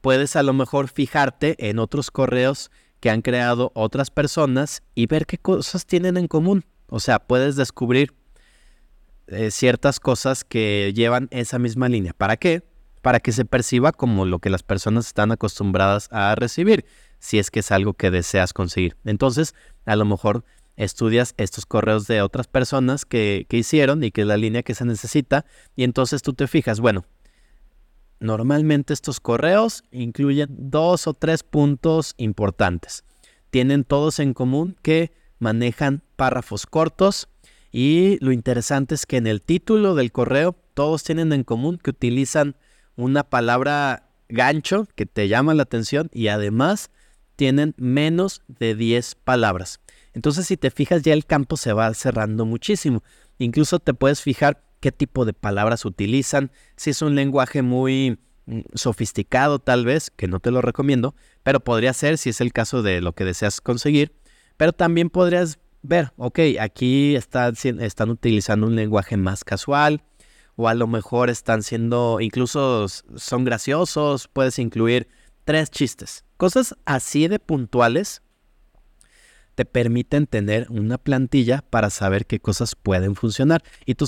[0.00, 5.26] puedes a lo mejor fijarte en otros correos que han creado otras personas y ver
[5.26, 6.64] qué cosas tienen en común.
[6.86, 8.14] O sea, puedes descubrir
[9.26, 12.12] eh, ciertas cosas que llevan esa misma línea.
[12.12, 12.62] ¿Para qué?
[13.02, 16.84] Para que se perciba como lo que las personas están acostumbradas a recibir,
[17.18, 18.96] si es que es algo que deseas conseguir.
[19.04, 19.52] Entonces,
[19.84, 20.44] a lo mejor
[20.76, 24.84] estudias estos correos de otras personas que, hicieron y que es la línea que se
[24.84, 25.44] necesita
[25.76, 27.04] y entonces tú te fijas, bueno,
[28.20, 33.04] normalmente estos correos incluyen dos o tres puntos importantes.
[33.50, 37.28] Tienen todos en común que manejan párrafos cortos
[37.70, 41.90] y lo interesante es que en el título del correo todos tienen en común que
[41.90, 42.56] utilizan
[42.96, 46.90] una palabra gancho que te llama la atención y además
[47.36, 49.80] tienen menos de 10 palabras.
[50.14, 53.02] Entonces, si te fijas, ya el campo se va cerrando muchísimo.
[53.38, 58.60] Incluso te puedes fijar qué tipo de palabras utilizan, si es un lenguaje muy mm,
[58.74, 62.82] sofisticado tal vez, que no te lo recomiendo, pero podría ser si es el caso
[62.82, 64.12] de lo que deseas conseguir,
[64.56, 70.02] pero también podrías ver, ok, aquí están utilizando un lenguaje más casual,
[70.56, 75.08] o a lo mejor están siendo, incluso son graciosos, puedes incluir
[75.44, 76.24] tres chistes.
[76.36, 78.22] Cosas así de puntuales
[79.54, 83.62] te permiten tener una plantilla para saber qué cosas pueden funcionar.
[83.84, 84.06] Y tú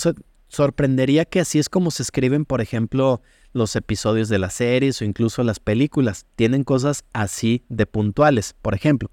[0.48, 5.04] sorprendería que así es como se escriben, por ejemplo, los episodios de las series o
[5.04, 6.26] incluso las películas.
[6.36, 8.54] Tienen cosas así de puntuales.
[8.62, 9.10] Por ejemplo,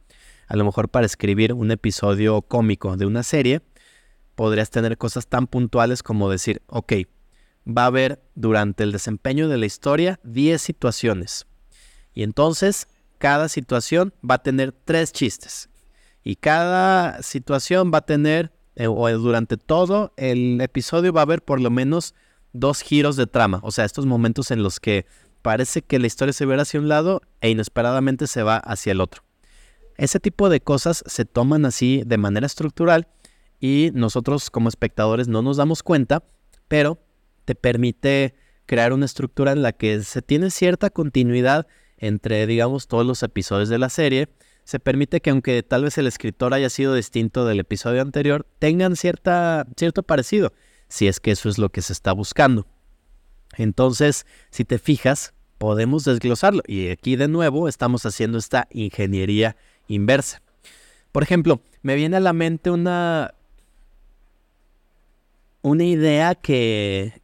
[0.47, 3.61] a lo mejor para escribir un episodio cómico de una serie,
[4.35, 6.93] podrías tener cosas tan puntuales como decir, ok,
[7.67, 11.45] va a haber durante el desempeño de la historia 10 situaciones.
[12.13, 15.69] Y entonces cada situación va a tener tres chistes.
[16.23, 21.43] Y cada situación va a tener, eh, o durante todo el episodio va a haber
[21.43, 22.13] por lo menos
[22.53, 23.59] dos giros de trama.
[23.63, 25.05] O sea, estos momentos en los que
[25.41, 29.01] parece que la historia se ve hacia un lado e inesperadamente se va hacia el
[29.01, 29.23] otro.
[29.97, 33.07] Ese tipo de cosas se toman así de manera estructural
[33.59, 36.23] y nosotros como espectadores no nos damos cuenta,
[36.67, 36.99] pero
[37.45, 43.05] te permite crear una estructura en la que se tiene cierta continuidad entre, digamos, todos
[43.05, 44.29] los episodios de la serie.
[44.71, 48.95] Se permite que aunque tal vez el escritor haya sido distinto del episodio anterior, tengan
[48.95, 50.53] cierta, cierto parecido,
[50.87, 52.65] si es que eso es lo que se está buscando.
[53.57, 56.63] Entonces, si te fijas, podemos desglosarlo.
[56.67, 59.57] Y aquí de nuevo estamos haciendo esta ingeniería
[59.89, 60.41] inversa.
[61.11, 63.33] Por ejemplo, me viene a la mente una,
[65.63, 67.21] una idea que,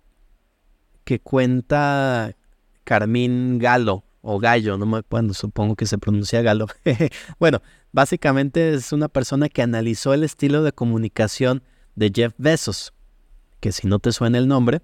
[1.05, 2.35] que cuenta
[2.83, 6.67] Carmín Galo o Gallo, no me acuerdo, supongo que se pronuncia Galo.
[7.39, 11.63] bueno, básicamente es una persona que analizó el estilo de comunicación
[11.95, 12.93] de Jeff Bezos,
[13.59, 14.81] que si no te suena el nombre,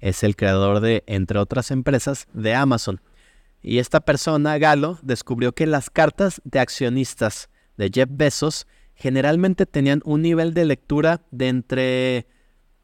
[0.00, 3.00] es el creador de, entre otras empresas, de Amazon.
[3.62, 10.02] Y esta persona, Galo, descubrió que las cartas de accionistas de Jeff Bezos generalmente tenían
[10.04, 12.26] un nivel de lectura de entre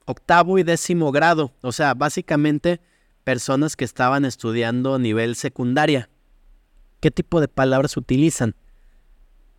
[0.05, 1.53] octavo y décimo grado.
[1.63, 2.81] O sea, básicamente
[3.25, 6.11] personas que estaban estudiando nivel secundaria.
[7.01, 8.55] ¿Qué tipo de palabras utilizan?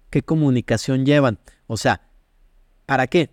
[0.10, 1.40] ¿Qué comunicación llevan?
[1.68, 2.02] O sea,
[2.86, 3.32] ¿para qué?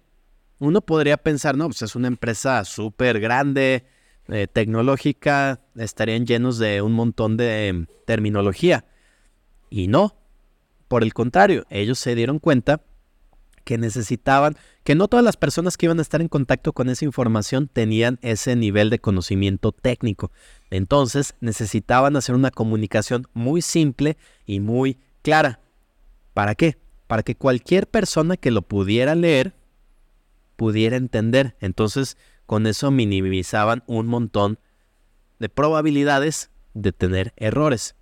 [0.59, 3.85] Uno podría pensar, no, pues es una empresa súper grande,
[4.29, 8.85] eh, tecnológica, estarían llenos de un montón de em, terminología.
[9.71, 10.17] Y no,
[10.89, 12.83] por el contrario, ellos se dieron cuenta
[13.65, 17.05] que necesitaban, que no todas las personas que iban a estar en contacto con esa
[17.05, 20.31] información tenían ese nivel de conocimiento técnico.
[20.71, 25.61] Entonces necesitaban hacer una comunicación muy simple y muy clara.
[26.35, 26.79] ¿Para qué?
[27.07, 29.55] Para que cualquier persona que lo pudiera leer
[30.57, 31.57] pudiera entender.
[31.61, 34.59] Entonces con eso minimizaban un montón
[35.39, 37.97] de probabilidades de tener errores.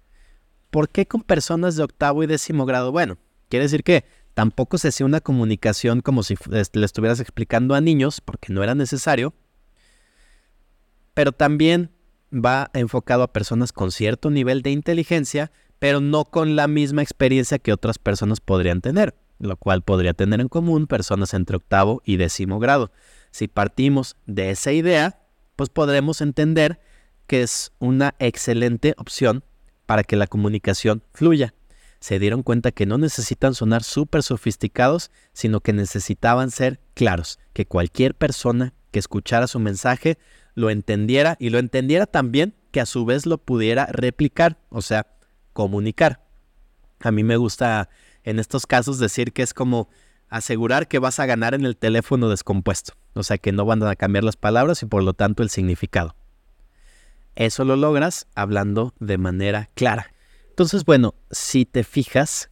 [0.70, 2.92] ¿Por qué con personas de octavo y décimo grado?
[2.92, 3.18] Bueno,
[3.48, 8.20] quiere decir que Tampoco se hacía una comunicación como si le estuvieras explicando a niños,
[8.20, 9.34] porque no era necesario.
[11.14, 11.90] Pero también
[12.32, 17.58] va enfocado a personas con cierto nivel de inteligencia, pero no con la misma experiencia
[17.58, 22.16] que otras personas podrían tener, lo cual podría tener en común personas entre octavo y
[22.16, 22.92] décimo grado.
[23.32, 25.20] Si partimos de esa idea,
[25.56, 26.80] pues podremos entender
[27.26, 29.44] que es una excelente opción
[29.86, 31.54] para que la comunicación fluya
[32.00, 37.66] se dieron cuenta que no necesitan sonar súper sofisticados, sino que necesitaban ser claros, que
[37.66, 40.18] cualquier persona que escuchara su mensaje
[40.54, 45.06] lo entendiera y lo entendiera también que a su vez lo pudiera replicar, o sea,
[45.52, 46.24] comunicar.
[47.00, 47.88] A mí me gusta
[48.24, 49.88] en estos casos decir que es como
[50.28, 53.96] asegurar que vas a ganar en el teléfono descompuesto, o sea, que no van a
[53.96, 56.14] cambiar las palabras y por lo tanto el significado.
[57.34, 60.12] Eso lo logras hablando de manera clara.
[60.60, 62.50] Entonces, bueno, si te fijas,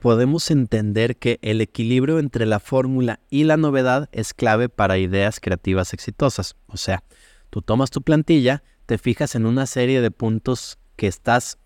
[0.00, 5.38] podemos entender que el equilibrio entre la fórmula y la novedad es clave para ideas
[5.38, 6.56] creativas exitosas.
[6.66, 7.04] O sea,
[7.50, 11.58] tú tomas tu plantilla, te fijas en una serie de puntos que estás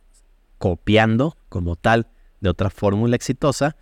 [0.58, 2.08] copiando como tal
[2.42, 3.76] de otra fórmula exitosa,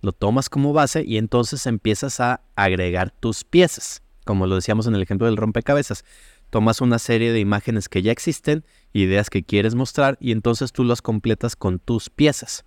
[0.00, 4.94] lo tomas como base y entonces empiezas a agregar tus piezas, como lo decíamos en
[4.94, 6.06] el ejemplo del rompecabezas
[6.54, 8.64] tomas una serie de imágenes que ya existen,
[8.94, 12.64] ideas que quieres mostrar y entonces tú las completas con tus piezas.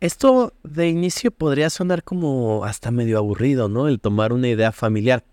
[0.00, 3.86] Esto de inicio podría sonar como hasta medio aburrido, ¿no?
[3.86, 5.24] El tomar una idea familiar.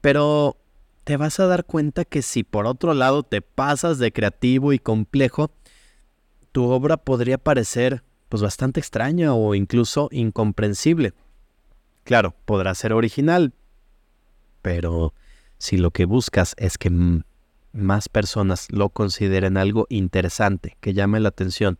[0.00, 0.56] Pero
[1.04, 4.78] te vas a dar cuenta que si por otro lado te pasas de creativo y
[4.78, 5.50] complejo,
[6.52, 11.14] tu obra podría parecer pues bastante extraña o incluso incomprensible.
[12.04, 13.52] Claro, podrá ser original,
[14.62, 15.14] pero
[15.58, 16.90] si lo que buscas es que
[17.72, 21.78] más personas lo consideren algo interesante, que llame la atención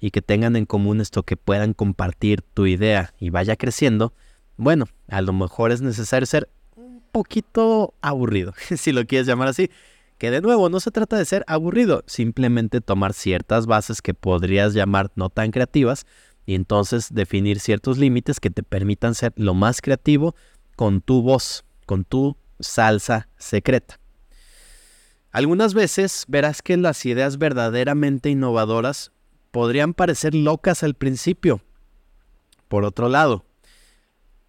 [0.00, 4.12] y que tengan en común esto, que puedan compartir tu idea y vaya creciendo,
[4.56, 9.70] bueno, a lo mejor es necesario ser un poquito aburrido, si lo quieres llamar así.
[10.18, 14.72] Que de nuevo, no se trata de ser aburrido, simplemente tomar ciertas bases que podrías
[14.72, 16.06] llamar no tan creativas
[16.46, 20.36] y entonces definir ciertos límites que te permitan ser lo más creativo
[20.76, 23.98] con tu voz, con tu salsa secreta.
[25.34, 29.10] Algunas veces verás que las ideas verdaderamente innovadoras
[29.50, 31.60] podrían parecer locas al principio,
[32.68, 33.44] por otro lado,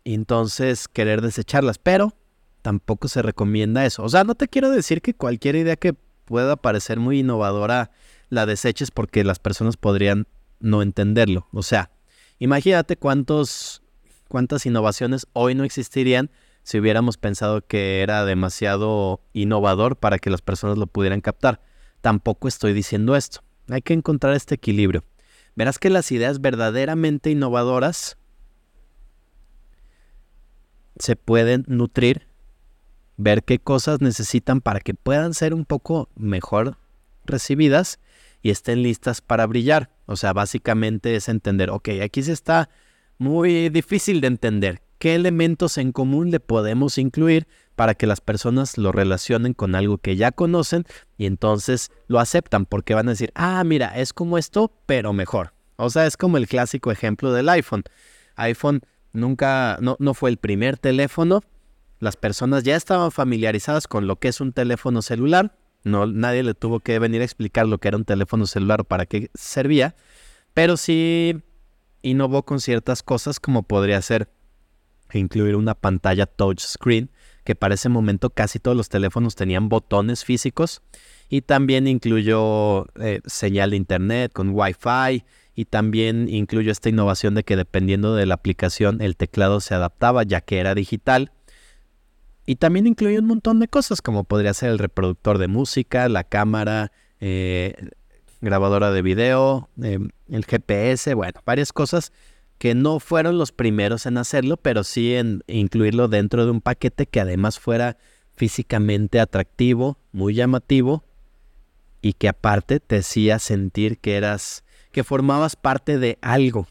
[0.03, 2.13] entonces querer desecharlas, pero
[2.61, 4.03] tampoco se recomienda eso.
[4.03, 5.95] O sea, no te quiero decir que cualquier idea que
[6.25, 7.89] pueda parecer muy innovadora
[8.29, 10.27] la deseches porque las personas podrían
[10.59, 11.47] no entenderlo.
[11.51, 11.89] O sea,
[12.37, 13.81] imagínate cuántos,
[14.27, 16.29] cuántas innovaciones hoy no existirían
[16.65, 21.61] si hubiéramos pensado que era demasiado innovador para que las personas lo pudieran captar.
[22.01, 23.41] Tampoco estoy diciendo esto.
[23.69, 25.03] Hay que encontrar este equilibrio.
[25.55, 28.17] Verás que las ideas verdaderamente innovadoras
[30.97, 32.27] se pueden nutrir,
[33.15, 36.77] ver qué cosas necesitan para que puedan ser un poco mejor
[37.25, 37.99] recibidas
[38.41, 39.91] y estén listas para brillar.
[40.07, 42.69] O sea, básicamente es entender, ok, aquí se está
[43.19, 44.84] muy difícil de entender.
[44.97, 49.97] ¿Qué elementos en común le podemos incluir para que las personas lo relacionen con algo
[49.97, 50.85] que ya conocen
[51.17, 52.65] y entonces lo aceptan?
[52.65, 55.53] Porque van a decir, ah, mira, es como esto, pero mejor.
[55.75, 57.83] O sea, es como el clásico ejemplo del iPhone.
[58.35, 58.81] iPhone
[59.13, 61.41] nunca, no, no fue el primer teléfono.
[61.99, 65.53] Las personas ya estaban familiarizadas con lo que es un teléfono celular
[65.85, 68.83] no, nadie le tuvo que venir a explicar lo que era un teléfono celular o
[68.83, 69.95] para qué servía,
[70.55, 71.43] pero sí
[72.01, 74.27] innovó con ciertas cosas como podría ser
[75.19, 77.09] incluir una pantalla touchscreen,
[77.43, 80.81] que para ese momento casi todos los teléfonos tenían botones físicos,
[81.29, 85.23] y también incluyó eh, señal de internet con Wi-Fi,
[85.55, 90.23] y también incluyó esta innovación de que dependiendo de la aplicación el teclado se adaptaba
[90.23, 91.31] ya que era digital.
[92.45, 96.25] Y también incluye un montón de cosas, como podría ser el reproductor de música, la
[96.25, 97.73] cámara, eh,
[98.41, 102.11] grabadora de video, em, el GPS, bueno, varias cosas
[102.57, 107.05] que no fueron los primeros en hacerlo, pero sí en incluirlo dentro de un paquete
[107.05, 107.97] que además fuera
[108.33, 111.03] físicamente atractivo, muy llamativo
[112.01, 116.67] y que aparte te hacía sentir que eras, que formabas parte de algo,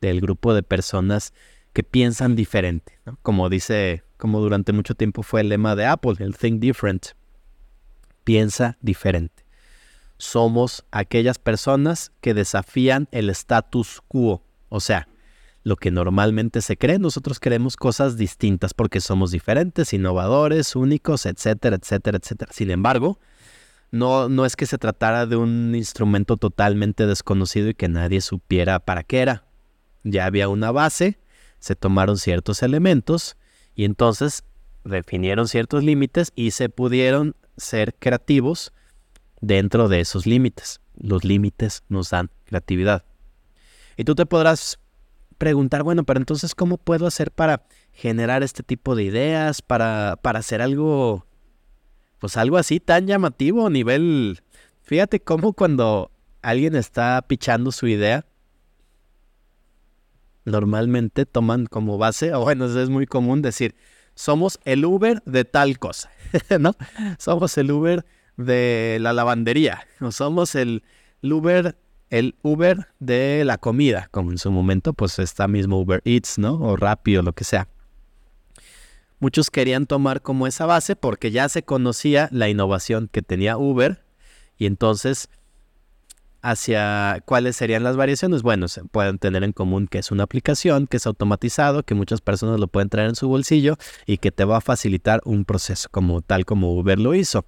[0.00, 1.32] del grupo de personas
[1.72, 6.36] que piensan diferente, como dice como durante mucho tiempo fue el lema de Apple, el
[6.36, 7.08] Think Different.
[8.22, 9.44] Piensa diferente.
[10.16, 15.08] Somos aquellas personas que desafían el status quo, o sea,
[15.64, 21.76] lo que normalmente se cree, nosotros queremos cosas distintas porque somos diferentes, innovadores, únicos, etcétera,
[21.76, 22.52] etcétera, etcétera.
[22.52, 23.18] Sin embargo,
[23.90, 28.78] no, no es que se tratara de un instrumento totalmente desconocido y que nadie supiera
[28.78, 29.46] para qué era.
[30.02, 31.18] Ya había una base,
[31.60, 33.38] se tomaron ciertos elementos
[33.74, 34.44] y entonces
[34.84, 38.74] definieron ciertos límites y se pudieron ser creativos
[39.40, 40.82] dentro de esos límites.
[40.94, 43.06] Los límites nos dan creatividad.
[43.96, 44.78] Y tú te podrás
[45.34, 50.38] preguntar, bueno, pero entonces, ¿cómo puedo hacer para generar este tipo de ideas, para, para
[50.38, 51.26] hacer algo,
[52.18, 54.40] pues algo así tan llamativo a nivel...
[54.82, 56.10] Fíjate cómo cuando
[56.42, 58.26] alguien está pichando su idea,
[60.44, 63.74] normalmente toman como base, o bueno, es muy común decir,
[64.14, 66.10] somos el Uber de tal cosa,
[66.60, 66.74] ¿no?
[67.18, 68.04] Somos el Uber
[68.36, 70.82] de la lavandería, o somos el,
[71.22, 71.76] Uber,
[72.14, 76.54] el Uber de la comida, como en su momento, pues está mismo Uber Eats, ¿no?
[76.60, 77.66] O Rappi o lo que sea.
[79.18, 84.04] Muchos querían tomar como esa base porque ya se conocía la innovación que tenía Uber
[84.56, 85.28] y entonces
[86.40, 88.42] hacia cuáles serían las variaciones.
[88.42, 92.20] Bueno, se pueden tener en común que es una aplicación, que es automatizado, que muchas
[92.20, 95.88] personas lo pueden traer en su bolsillo y que te va a facilitar un proceso
[95.90, 97.44] como tal como Uber lo hizo.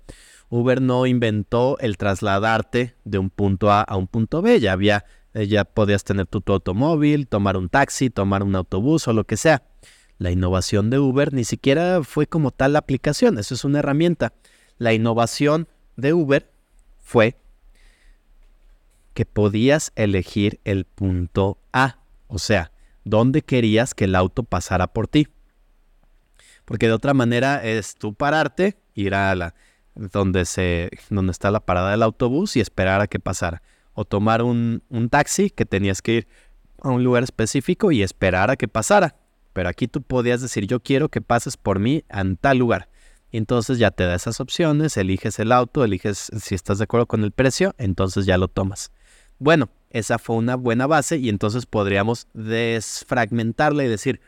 [0.48, 5.04] Uber no inventó el trasladarte de un punto A a un punto B, ya había
[5.36, 9.24] eh, ya podías tener tu, tu automóvil, tomar un taxi, tomar un autobús o lo
[9.24, 9.62] que sea.
[10.16, 14.32] La innovación de Uber ni siquiera fue como tal la aplicación, eso es una herramienta.
[14.78, 16.50] La innovación de Uber
[16.98, 17.36] fue
[19.12, 21.98] que podías elegir el punto A,
[22.28, 22.72] o sea,
[23.04, 25.28] dónde querías que el auto pasara por ti.
[26.64, 29.54] Porque de otra manera es tú pararte, ir a la
[29.96, 33.62] donde se donde está la parada del autobús y esperar a que pasara
[33.94, 36.28] o tomar un, un taxi que tenías que ir
[36.82, 39.16] a un lugar específico y esperar a que pasara.
[39.52, 42.90] Pero aquí tú podías decir, yo quiero que pases por mí en tal lugar.
[43.32, 47.24] Entonces ya te da esas opciones, eliges el auto, eliges si estás de acuerdo con
[47.24, 48.92] el precio, entonces ya lo tomas.
[49.38, 54.20] Bueno, esa fue una buena base y entonces podríamos desfragmentarla y decir,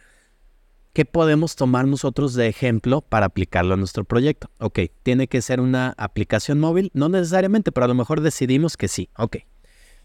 [0.93, 4.51] ¿qué podemos tomar nosotros de ejemplo para aplicarlo a nuestro proyecto?
[4.59, 8.89] Ok, tiene que ser una aplicación móvil, no necesariamente, pero a lo mejor decidimos que
[8.89, 9.09] sí.
[9.17, 9.39] Ok,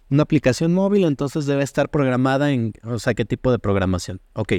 [0.09, 4.21] una aplicación móvil entonces debe estar programada en, o sea, ¿qué tipo de programación?
[4.33, 4.53] Ok,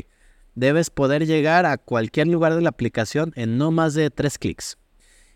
[0.55, 4.79] debes poder llegar a cualquier lugar de la aplicación en no más de tres clics.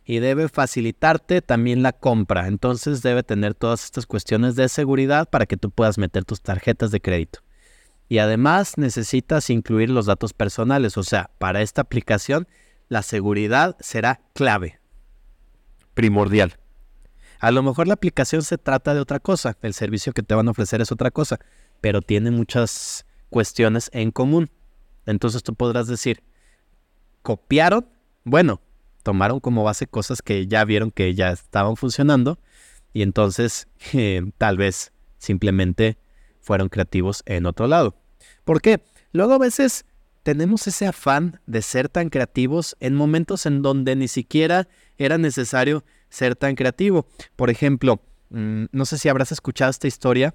[0.05, 2.49] Y debe facilitarte también la compra.
[2.49, 6.91] Entonces debe tener todas estas cuestiones de seguridad para que tú puedas meter tus tarjetas
[6.91, 7.41] de crédito.
[8.09, 12.49] Y además necesitas incluir los datos personales, o sea, para esta aplicación
[12.89, 14.81] la seguridad será clave,
[15.95, 16.59] primordial.
[17.39, 20.49] A lo mejor la aplicación se trata de otra cosa, el servicio que te van
[20.49, 21.39] a ofrecer es otra cosa,
[21.81, 24.51] pero tiene muchas cuestiones en común.
[25.07, 26.23] Entonces tú podrás decir,
[27.23, 27.87] copiaron,
[28.25, 28.61] bueno,
[29.03, 32.39] tomaron como base cosas que ya vieron que ya estaban funcionando
[32.93, 35.99] y entonces eh, tal vez simplemente
[36.49, 37.95] fueron creativos en otro lado.
[38.45, 38.81] ¿Por qué?
[39.13, 39.85] Luego a veces
[40.23, 45.85] tenemos ese afán de ser tan creativos en momentos en donde ni siquiera era necesario
[46.09, 47.07] ser tan creativo.
[47.37, 50.35] Por ejemplo, mm, no sé si habrás escuchado esta historia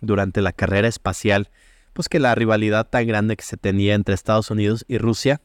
[0.00, 1.50] durante la carrera espacial,
[1.92, 5.42] pues que la rivalidad tan grande que se tenía entre Estados Unidos y Rusia.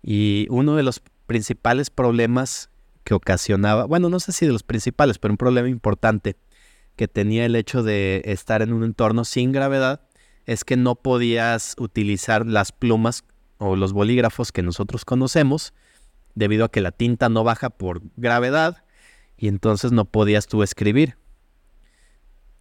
[0.00, 2.70] Y uno de los principales problemas
[3.02, 6.36] que ocasionaba, bueno, no sé si de los principales, pero un problema importante
[6.96, 10.02] que tenía el hecho de estar en un entorno sin gravedad
[10.44, 13.24] es que no podías utilizar las plumas
[13.58, 15.72] o los bolígrafos que nosotros conocemos
[16.34, 18.84] debido a que la tinta no baja por gravedad
[19.36, 21.16] y entonces no podías tú escribir.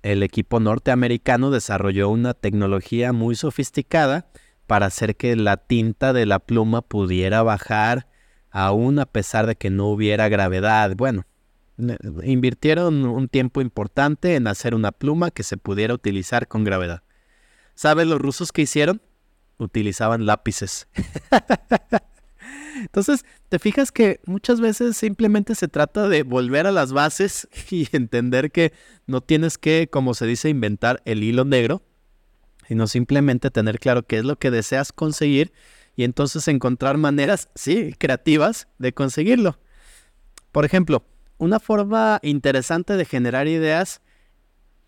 [0.04, 4.32] El equipo norteamericano desarrolló una tecnología muy sofisticada
[4.68, 8.08] para hacer que la tinta de la pluma pudiera bajar
[8.50, 10.96] aún a pesar de que no hubiera gravedad.
[10.96, 11.26] Bueno,
[12.24, 17.04] invirtieron un tiempo importante en hacer una pluma que se pudiera utilizar con gravedad.
[17.76, 19.02] ¿Sabes los rusos que hicieron?
[19.58, 20.88] Utilizaban lápices.
[22.80, 27.88] Entonces, te fijas que muchas veces simplemente se trata de volver a las bases y
[27.92, 28.74] entender que
[29.08, 31.84] no tienes que, como se dice, inventar el hilo negro,
[32.68, 35.52] sino simplemente tener claro qué es lo que deseas conseguir
[35.96, 39.60] y entonces encontrar maneras, sí, creativas de conseguirlo.
[40.52, 41.06] Por ejemplo,
[41.42, 44.00] una forma interesante de generar ideas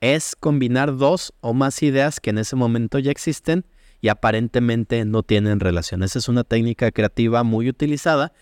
[0.02, 3.66] es combinar dos o más ideas que en ese momento ya existen
[4.02, 6.04] y aparentemente no tienen relación.
[6.04, 8.34] Esa es una técnica creativa muy utilizada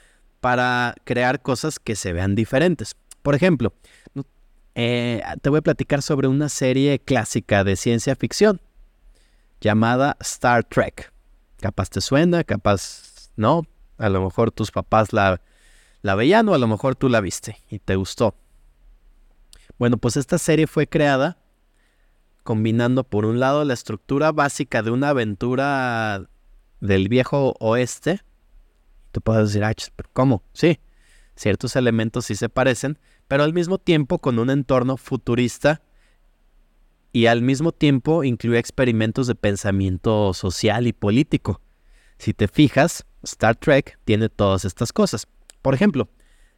[0.42, 2.98] para crear cosas que se vean diferentes.
[3.22, 3.74] Por ejemplo,
[4.76, 8.60] eh, te voy a platicar sobre una serie clásica de ciencia ficción
[9.62, 11.14] llamada Star Trek.
[11.62, 13.62] Capaz te suena, capaz no.
[13.98, 15.40] A lo mejor tus papás la
[16.02, 18.36] la veían o a lo mejor tú la viste y te gustó.
[19.78, 21.38] Bueno, pues esta serie fue creada
[22.44, 26.28] combinando por un lado la estructura básica de una aventura
[26.80, 28.22] del viejo oeste.
[29.12, 30.44] Tú puedes decir, ¿cómo?
[30.54, 30.80] Sí,
[31.36, 32.98] ciertos elementos sí se parecen,
[33.28, 35.82] pero al mismo tiempo con un entorno futurista
[37.14, 41.62] y al mismo tiempo incluye experimentos de pensamiento social y político.
[42.18, 45.28] Si te fijas, Star Trek tiene todas estas cosas.
[45.62, 46.10] Por ejemplo,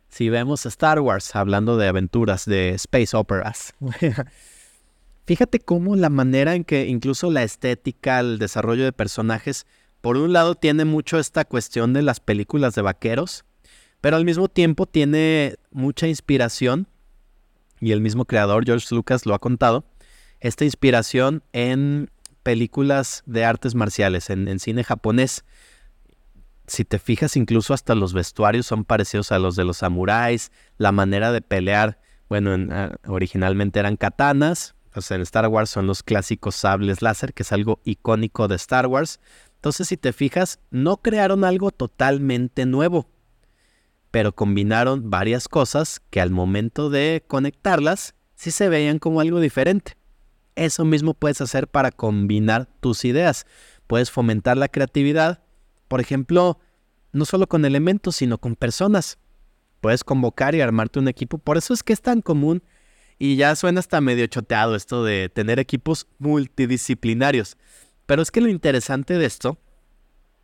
[0.10, 3.74] si vemos Star Wars hablando de aventuras, de space operas,
[5.26, 9.66] fíjate cómo la manera en que incluso la estética, el desarrollo de personajes,
[10.02, 13.44] por un lado tiene mucho esta cuestión de las películas de vaqueros,
[14.02, 16.88] pero al mismo tiempo tiene mucha inspiración,
[17.80, 19.86] y el mismo creador, George Lucas, lo ha contado,
[20.40, 22.10] esta inspiración en
[22.44, 25.44] películas de artes marciales, en, en cine japonés
[26.68, 30.92] si te fijas, incluso hasta los vestuarios son parecidos a los de los samuráis, la
[30.92, 32.00] manera de pelear,
[32.30, 37.44] bueno, ah, originalmente eran katanas, sea, en Star Wars son los clásicos sables láser, que
[37.44, 39.20] es algo icónico de Star Wars.
[39.56, 43.08] Entonces, si te fijas, no crearon algo totalmente nuevo,
[44.12, 49.98] pero combinaron varias cosas que al momento de conectarlas, sí se veían como algo diferente.
[50.56, 53.48] Eso mismo puedes hacer para combinar tus ideas.
[53.88, 55.43] Puedes fomentar la creatividad
[55.94, 56.58] por ejemplo,
[57.12, 59.20] no solo con elementos, sino con personas.
[59.80, 61.38] Puedes convocar y armarte un equipo.
[61.38, 62.64] Por eso es que es tan común
[63.20, 67.58] y ya suena hasta medio choteado esto de tener equipos multidisciplinarios.
[68.08, 69.60] Pero es que lo interesante de esto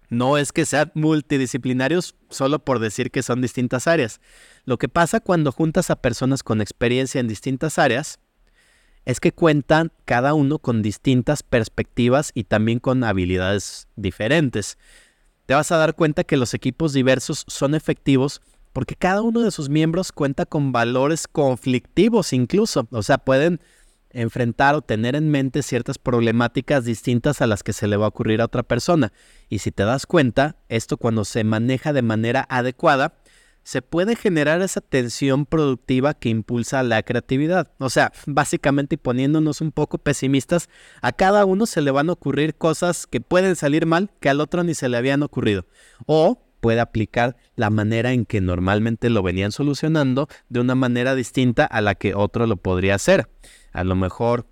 [0.09, 4.21] no es que sean multidisciplinarios solo por decir que son distintas áreas.
[4.65, 8.19] Lo que pasa cuando juntas a personas con experiencia en distintas áreas
[9.05, 14.77] es que cuentan cada uno con distintas perspectivas y también con habilidades diferentes
[15.49, 18.39] te vas a dar cuenta que los equipos diversos son efectivos
[18.71, 22.87] porque cada uno de sus miembros cuenta con valores conflictivos incluso.
[22.91, 23.59] O sea, pueden
[24.11, 28.09] enfrentar o tener en mente ciertas problemáticas distintas a las que se le va a
[28.09, 29.11] ocurrir a otra persona.
[29.49, 33.15] Y si te das cuenta, esto cuando se maneja de manera adecuada,
[33.63, 37.71] se puede generar esa tensión productiva que impulsa la creatividad.
[37.77, 40.69] O sea, básicamente poniéndonos un poco pesimistas,
[41.01, 44.41] a cada uno se le van a ocurrir cosas que pueden salir mal que al
[44.41, 45.65] otro ni se le habían ocurrido.
[46.05, 51.65] O puede aplicar la manera en que normalmente lo venían solucionando de una manera distinta
[51.65, 53.29] a la que otro lo podría hacer.
[53.71, 54.45] A lo mejor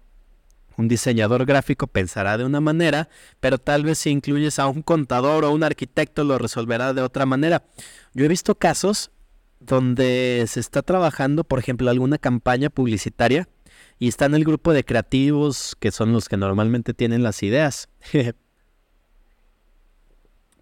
[0.78, 3.10] un diseñador gráfico pensará de una manera,
[3.40, 7.26] pero tal vez si incluyes a un contador o un arquitecto lo resolverá de otra
[7.26, 7.64] manera.
[8.14, 9.12] Yo he visto casos
[9.60, 13.50] donde se está trabajando, por ejemplo, alguna campaña publicitaria
[13.98, 17.90] y está en el grupo de creativos que son los que normalmente tienen las ideas.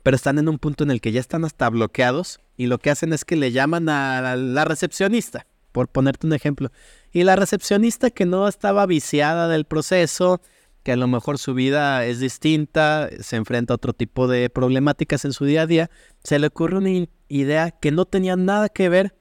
[0.01, 2.89] pero están en un punto en el que ya están hasta bloqueados y lo que
[2.89, 5.45] hacen es que le llaman a la recepcionista
[5.75, 6.71] por ponerte un ejemplo.
[7.11, 10.39] Y la recepcionista que no estaba viciada del proceso,
[10.83, 15.25] que a lo mejor su vida es distinta, se enfrenta a otro tipo de problemáticas
[15.25, 15.91] en su día a día,
[16.23, 19.17] se le ocurre una idea que no tenía nada que ver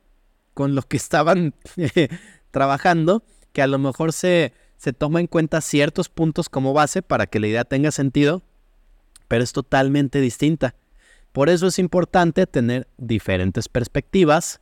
[0.55, 1.57] con lo que estaban
[2.53, 7.27] trabajando, que a lo mejor se, se toma en cuenta ciertos puntos como base para
[7.27, 8.43] que la idea tenga sentido,
[9.27, 10.77] pero es totalmente distinta.
[11.33, 14.61] Por eso es importante tener diferentes perspectivas,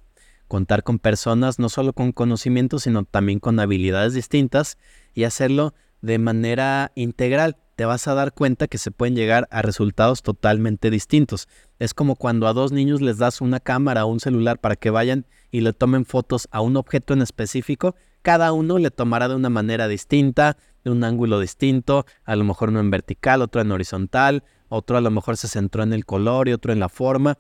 [0.53, 4.77] contar con personas no solo con conocimientos, sino también con habilidades distintas
[5.15, 5.73] y hacerlo
[6.03, 7.57] de manera integral.
[7.75, 11.49] Te vas a dar cuenta que se pueden llegar a resultados totalmente distintos.
[11.79, 14.91] Es como cuando a dos niños les das una cámara o un celular para que
[14.91, 19.37] vayan y le tomen fotos a un objeto en específico, cada uno le tomará de
[19.37, 23.73] una manera distinta, de un ángulo distinto, a lo mejor uno en vertical, otro en
[23.73, 27.39] horizontal, otro a lo mejor se centró en el color y otro en la forma,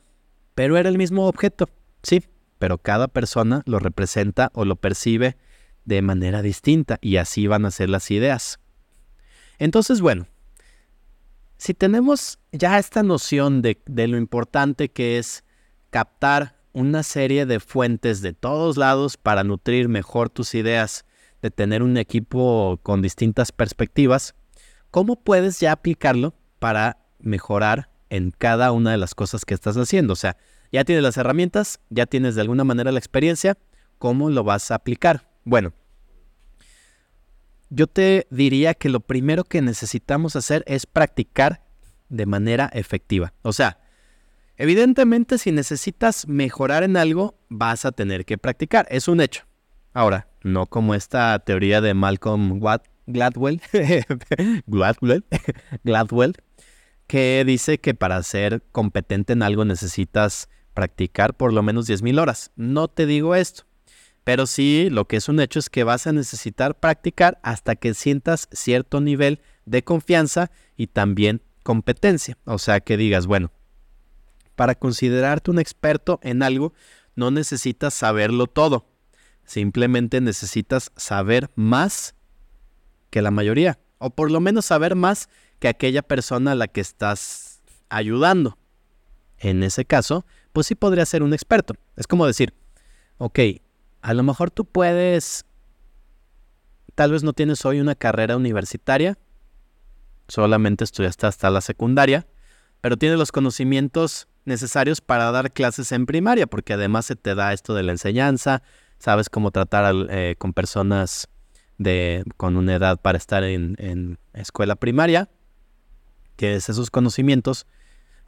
[0.55, 1.69] pero era el mismo objeto,
[2.03, 2.23] sí,
[2.63, 5.37] pero cada persona lo representa o lo percibe
[5.85, 8.61] de manera distinta y así van a ser las ideas.
[9.59, 10.29] Entonces, bueno,
[11.57, 15.43] si tenemos ya esta noción de, lo importante que es
[15.91, 21.05] captar una serie de fuentes de todos lados para nutrir mejor tus ideas,
[21.43, 24.37] de tener un equipo con distintas perspectivas,
[24.93, 30.13] ¿cómo puedes ya aplicarlo para mejorar en cada una de las cosas que estás haciendo?
[30.13, 30.37] O sea,
[30.73, 33.59] ya tienes las herramientas, ya tienes de alguna manera la experiencia,
[33.99, 35.29] ¿cómo lo vas a aplicar?
[35.45, 35.75] Bueno,
[37.69, 41.63] yo te diría que lo primero que necesitamos hacer es practicar
[42.09, 43.33] de manera efectiva.
[43.43, 43.81] O sea,
[44.57, 49.45] evidentemente si necesitas mejorar en algo, vas a tener que practicar, es un hecho.
[49.93, 52.61] Ahora, no como esta teoría de Malcolm
[53.07, 53.61] Gladwell,
[54.67, 55.25] Gladwell,
[55.85, 56.37] Gladwell,
[57.07, 62.51] que dice que para ser competente en algo necesitas practicar por lo menos 10.000 horas.
[62.57, 63.65] No te digo esto,
[64.25, 67.95] pero sí lo que es un hecho es que vas a necesitar practicar hasta que
[67.95, 72.39] sientas cierto nivel de confianza y también competencia.
[72.45, 73.51] O sea, que digas, bueno,
[74.57, 76.73] para considerarte un experto en algo,
[77.15, 78.87] no necesitas saberlo todo.
[79.45, 82.15] Simplemente necesitas saber más
[83.11, 83.79] que la mayoría.
[83.99, 88.59] O por lo menos saber más que aquella persona a la que estás ayudando.
[89.39, 91.75] En ese caso, pues sí podría ser un experto.
[91.97, 92.55] Es como decir,
[93.19, 93.39] ok,
[94.03, 95.45] a lo mejor tú puedes,
[96.95, 99.19] tal vez no tienes hoy una carrera universitaria,
[100.29, 102.27] solamente estudiaste hasta la secundaria,
[102.81, 107.53] pero tienes los conocimientos necesarios para dar clases en primaria, porque además se te da
[107.53, 108.63] esto de la enseñanza,
[108.99, 111.29] sabes cómo tratar eh, con personas
[111.79, 115.31] de, con una edad para estar en, en escuela primaria,
[116.37, 117.67] tienes esos conocimientos,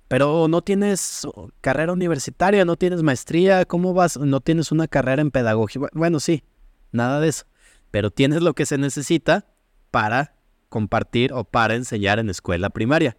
[0.08, 1.26] pero no tienes
[1.60, 4.16] carrera universitaria, no tienes maestría, ¿cómo vas?
[4.18, 5.82] No tienes una carrera en pedagogía.
[5.92, 6.44] Bueno, sí,
[6.92, 7.46] nada de eso.
[7.90, 9.46] Pero tienes lo que se necesita
[9.90, 10.34] para
[10.68, 13.16] compartir o para enseñar en escuela primaria.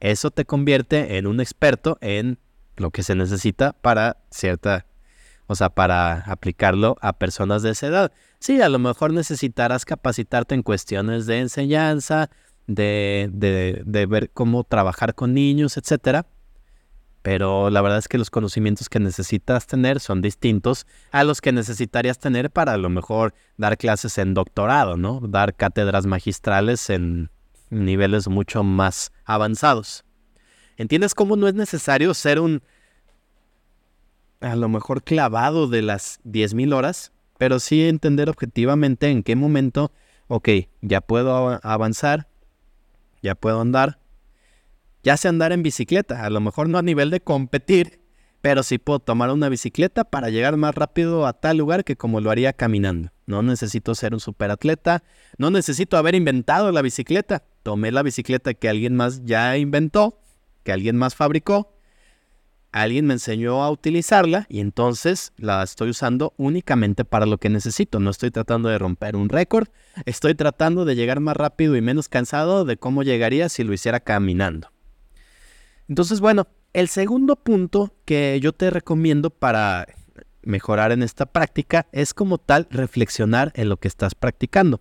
[0.00, 2.38] Eso te convierte en un experto en
[2.76, 4.86] lo que se necesita para cierta,
[5.46, 8.12] o sea, para aplicarlo a personas de esa edad.
[8.38, 12.30] Sí, a lo mejor necesitarás capacitarte en cuestiones de enseñanza,
[12.74, 16.26] de, de, ver cómo trabajar con niños, etcétera.
[17.22, 21.52] Pero la verdad es que los conocimientos que necesitas tener son distintos a los que
[21.52, 25.20] necesitarías tener para a lo mejor dar clases en doctorado, ¿no?
[25.20, 27.30] Dar cátedras magistrales en
[27.68, 30.04] niveles mucho más avanzados.
[30.78, 32.62] ¿Entiendes cómo no es necesario ser un
[34.40, 37.12] a lo mejor clavado de las 10.000 horas?
[37.36, 39.92] Pero sí entender objetivamente en qué momento,
[40.28, 40.48] ok,
[40.80, 42.29] ya puedo avanzar,
[43.22, 43.98] ya puedo andar.
[45.02, 48.00] Ya sé andar en bicicleta, a lo mejor no a nivel de competir,
[48.42, 52.20] pero sí puedo tomar una bicicleta para llegar más rápido a tal lugar que como
[52.20, 53.10] lo haría caminando.
[53.26, 55.02] no necesito ser un superatleta,
[55.38, 57.44] no necesito haber inventado la bicicleta.
[57.62, 60.20] Tomé la bicicleta que alguien más ya inventó,
[60.64, 61.72] que alguien más fabricó,
[62.72, 68.00] alguien me enseñó a utilizarla y entonces la estoy usando únicamente para lo que necesito.
[68.00, 69.68] No estoy tratando de romper un récord,
[70.06, 74.00] estoy tratando de llegar más rápido y menos cansado de cómo llegaría si lo hiciera
[74.00, 74.70] caminando.
[75.88, 79.86] Entonces, bueno, el segundo punto que yo te recomiendo para
[80.42, 84.80] mejorar en esta práctica es como tal reflexionar en lo que estás practicando.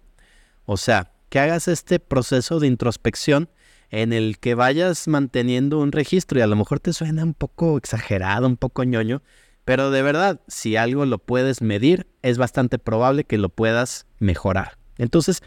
[0.66, 3.50] O sea, que hagas este proceso de introspección
[3.92, 7.78] en el que vayas manteniendo un registro y a lo mejor te suena un poco
[7.78, 9.22] exagerado, un poco ñoño,
[9.66, 14.78] pero de verdad, si algo lo puedes medir, es bastante probable que lo puedas mejorar.
[14.98, 15.42] Entonces,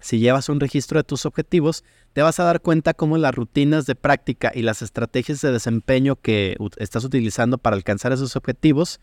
[0.00, 3.86] si llevas un registro de tus objetivos, te vas a dar cuenta cómo las rutinas
[3.86, 9.00] de práctica y las estrategias de desempeño que estás utilizando para alcanzar esos objetivos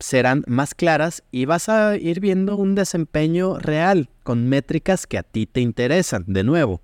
[0.00, 5.22] serán más claras y vas a ir viendo un desempeño real con métricas que a
[5.22, 6.24] ti te interesan.
[6.26, 6.82] De nuevo,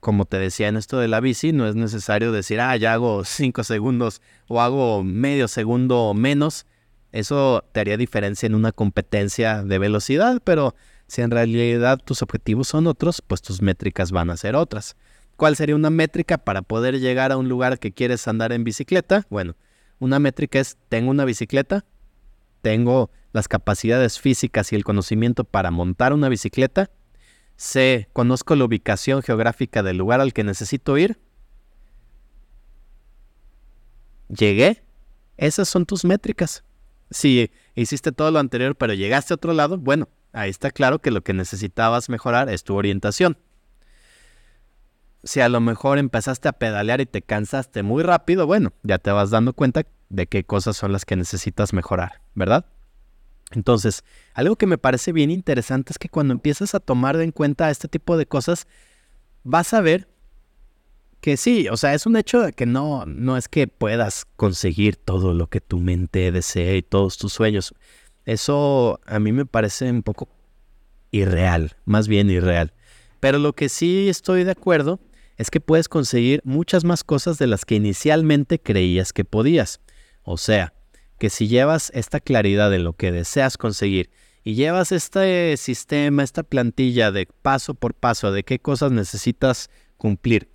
[0.00, 3.24] como te decía en esto de la bici, no es necesario decir, ah, ya hago
[3.24, 6.66] 5 segundos o hago medio segundo menos.
[7.12, 10.74] Eso te haría diferencia en una competencia de velocidad, pero
[11.06, 14.96] si en realidad tus objetivos son otros, pues tus métricas van a ser otras.
[15.36, 19.24] ¿Cuál sería una métrica para poder llegar a un lugar que quieres andar en bicicleta?
[19.30, 19.54] Bueno,
[19.98, 21.84] una métrica es, tengo una bicicleta,
[22.62, 26.90] tengo las capacidades físicas y el conocimiento para montar una bicicleta,
[27.56, 31.18] sé, conozco la ubicación geográfica del lugar al que necesito ir,
[34.28, 34.82] llegué,
[35.36, 36.64] esas son tus métricas.
[37.10, 41.10] Si hiciste todo lo anterior pero llegaste a otro lado, bueno, ahí está claro que
[41.10, 43.38] lo que necesitabas mejorar es tu orientación.
[45.26, 49.10] Si a lo mejor empezaste a pedalear y te cansaste muy rápido, bueno, ya te
[49.10, 52.64] vas dando cuenta de qué cosas son las que necesitas mejorar, ¿verdad?
[53.50, 54.04] Entonces,
[54.34, 57.88] algo que me parece bien interesante es que cuando empiezas a tomar en cuenta este
[57.88, 58.68] tipo de cosas,
[59.42, 60.08] vas a ver
[61.20, 64.94] que sí, o sea, es un hecho de que no, no es que puedas conseguir
[64.94, 67.74] todo lo que tu mente desee y todos tus sueños.
[68.26, 70.28] Eso a mí me parece un poco
[71.10, 72.74] irreal, más bien irreal.
[73.18, 75.00] Pero lo que sí estoy de acuerdo
[75.36, 79.80] es que puedes conseguir muchas más cosas de las que inicialmente creías que podías.
[80.22, 80.72] O sea,
[81.18, 84.10] que si llevas esta claridad de lo que deseas conseguir
[84.44, 90.48] y llevas este sistema, esta plantilla de paso por paso de qué cosas necesitas cumplir,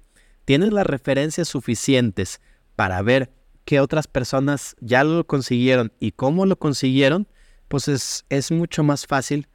[0.46, 2.42] tienes las referencias suficientes
[2.76, 3.32] para ver
[3.66, 7.28] qué otras personas ya lo consiguieron y cómo lo consiguieron,
[7.68, 9.48] pues es, es mucho más fácil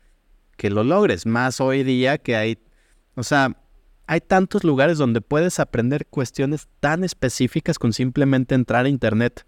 [0.56, 1.26] que lo logres.
[1.26, 2.58] Más hoy día que hay,
[3.14, 3.56] o sea,
[4.06, 9.44] hay tantos lugares donde puedes aprender cuestiones tan específicas con simplemente entrar a Internet.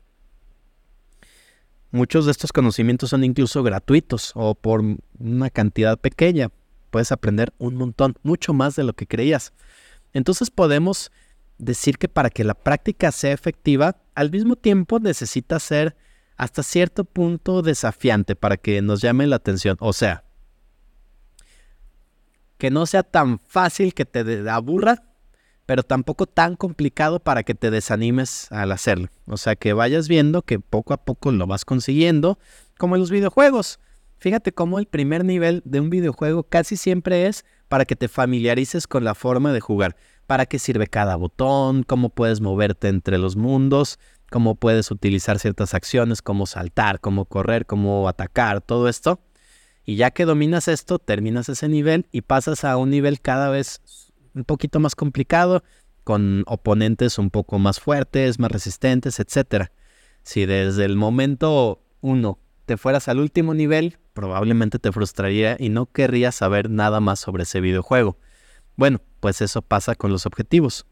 [1.90, 4.82] Muchos de estos conocimientos son incluso gratuitos o por
[5.18, 6.50] una cantidad pequeña.
[6.90, 9.52] Puedes aprender un montón, mucho más de lo que creías.
[10.12, 11.12] Entonces podemos
[11.58, 15.96] decir que para que la práctica sea efectiva, al mismo tiempo necesita ser
[16.36, 19.76] hasta cierto punto desafiante para que nos llame la atención.
[19.80, 20.24] O sea,
[22.58, 25.04] que no sea tan fácil que te aburra,
[25.64, 29.08] pero tampoco tan complicado para que te desanimes al hacerlo.
[29.26, 32.38] O sea, que vayas viendo que poco a poco lo vas consiguiendo,
[32.78, 33.78] como en los videojuegos.
[34.18, 38.86] Fíjate cómo el primer nivel de un videojuego casi siempre es para que te familiarices
[38.86, 39.94] con la forma de jugar,
[40.26, 43.98] para qué sirve cada botón, cómo puedes moverte entre los mundos,
[44.30, 49.20] cómo puedes utilizar ciertas acciones, cómo saltar, cómo correr, cómo atacar, todo esto.
[49.88, 53.80] Y ya que dominas esto, terminas ese nivel y pasas a un nivel cada vez
[54.34, 55.64] un poquito más complicado,
[56.04, 59.70] con oponentes un poco más fuertes, más resistentes, etc.
[60.22, 65.86] Si desde el momento uno te fueras al último nivel, probablemente te frustraría y no
[65.86, 68.18] querrías saber nada más sobre ese videojuego.
[68.76, 70.84] Bueno, pues eso pasa con los objetivos.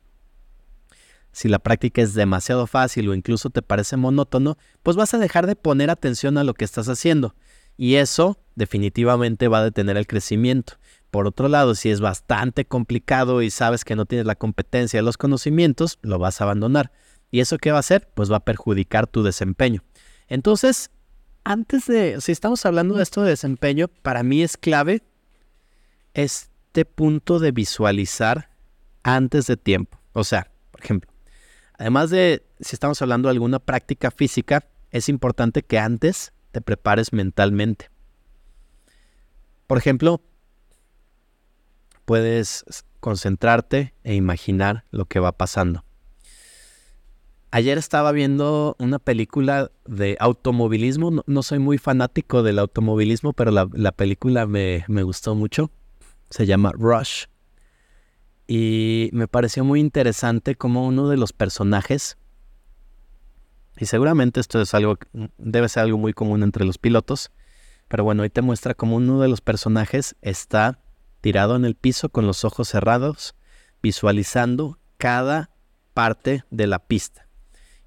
[1.32, 5.47] Si la práctica es demasiado fácil o incluso te parece monótono, pues vas a dejar
[5.47, 7.34] de poner atención a lo que estás haciendo
[7.77, 10.74] y eso definitivamente va a detener el crecimiento.
[11.11, 15.05] Por otro lado, si es bastante complicado y sabes que no tienes la competencia de
[15.05, 16.93] los conocimientos, lo vas a abandonar.
[17.31, 18.09] ¿Y eso qué va a hacer?
[18.14, 19.83] Pues va a perjudicar tu desempeño.
[20.29, 20.91] Entonces,
[21.45, 25.03] antes de, si estamos hablando de esto de desempeño, para mí es clave
[26.14, 28.51] este punto de visualizar
[29.03, 29.99] antes de tiempo.
[30.12, 31.11] O sea, por ejemplo,
[31.79, 37.12] además de si estamos hablando de alguna práctica física, es importante que antes te prepares
[37.12, 37.90] mentalmente.
[39.66, 40.22] Por ejemplo,
[42.07, 42.64] puedes
[43.00, 45.84] concentrarte e imaginar lo que va pasando.
[47.50, 51.22] Ayer estaba viendo una película de automovilismo.
[51.26, 55.70] No, soy muy fanático del automovilismo, pero la, película me, me, gustó mucho.
[56.30, 57.26] Se llama Rush.
[58.48, 62.16] Y me pareció muy interesante como uno de los personajes,
[63.79, 64.99] y seguramente esto es algo,
[65.39, 67.31] debe ser algo muy común entre los pilotos,
[67.89, 70.81] pero bueno, ahí te muestra como uno de los personajes está
[71.20, 73.35] tirado en el piso con los ojos cerrados,
[73.83, 75.51] visualizando cada
[75.95, 77.27] parte de la pista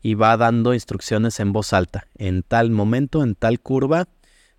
[0.02, 2.08] y va dando instrucciones en voz alta.
[2.16, 4.08] En tal momento, en tal curva,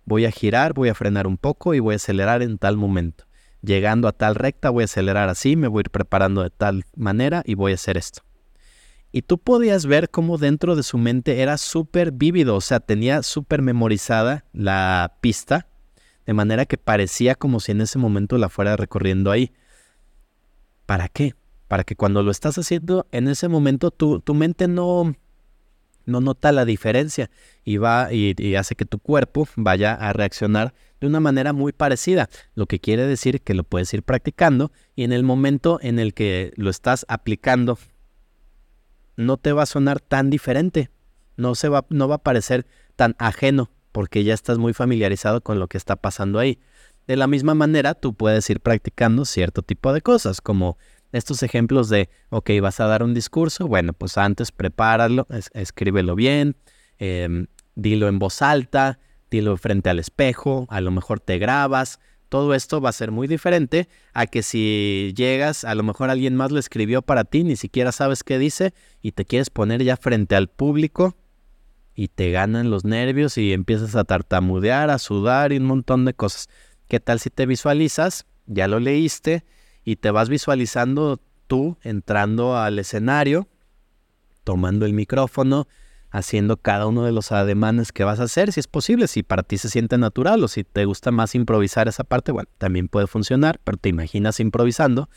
[0.05, 3.25] voy a girar, voy a frenar un poco y voy a acelerar en tal momento.
[3.61, 6.83] Llegando a tal recta, voy a acelerar así, me voy a ir preparando de tal
[6.95, 8.23] manera y voy a hacer esto.
[9.11, 13.23] Y tú podías ver cómo dentro de su mente era súper vívido, o sea, tenía
[13.23, 15.67] súper memorizada la pista,
[16.25, 19.51] de manera que parecía como si en ese momento la fuera recorriendo ahí.
[20.85, 21.35] ¿Para qué?
[21.67, 25.13] Para que cuando lo estás haciendo en ese momento tu, tu mente no,
[26.05, 27.29] no nota la diferencia
[27.63, 32.29] y va y, hace que tu cuerpo vaya a reaccionar de una manera muy parecida,
[32.53, 36.13] lo que quiere decir que lo puedes ir practicando y en el momento en el
[36.13, 37.79] que lo estás aplicando
[39.15, 40.89] no te va a sonar tan diferente,
[41.37, 45.59] no se va no va a parecer tan ajeno porque ya estás muy familiarizado con
[45.59, 46.59] lo que está pasando ahí.
[47.07, 50.77] De la misma manera, tú puedes ir practicando cierto tipo de cosas, como
[51.11, 56.55] estos ejemplos de, ok, vas a dar un discurso, bueno, pues antes prepáralo, escríbelo bien,
[56.99, 58.99] em, dilo en voz alta,
[59.29, 61.99] dilo frente al espejo, a lo mejor te grabas.
[62.31, 66.37] Todo esto va a ser muy diferente a que si llegas, a lo mejor alguien
[66.37, 69.97] más lo escribió para ti, ni siquiera sabes qué dice y te quieres poner ya
[69.97, 71.17] frente al público
[71.93, 76.13] y te ganan los nervios y empiezas a tartamudear, a sudar y un montón de
[76.13, 76.47] cosas.
[76.87, 78.25] ¿Qué tal si te visualizas?
[78.45, 79.43] Ya lo leíste
[79.83, 83.49] y te vas visualizando tú entrando al escenario,
[84.45, 85.67] tomando el micrófono,
[86.11, 89.43] haciendo cada uno de los ademanes que vas a hacer, si es posible, si para
[89.43, 93.07] ti se siente natural o si te gusta más improvisar esa parte, bueno, también puede
[93.07, 95.09] funcionar, pero te imaginas improvisando,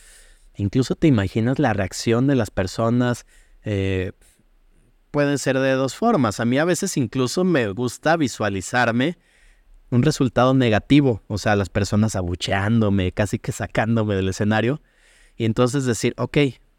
[0.56, 3.26] incluso te imaginas la reacción de las personas,
[3.64, 4.12] eh,
[5.10, 9.18] pueden ser de dos formas, a mí a veces incluso me gusta visualizarme,
[9.90, 14.80] un resultado negativo, o sea, las personas abucheándome, casi que sacándome del escenario,
[15.36, 16.38] y entonces decir, ok,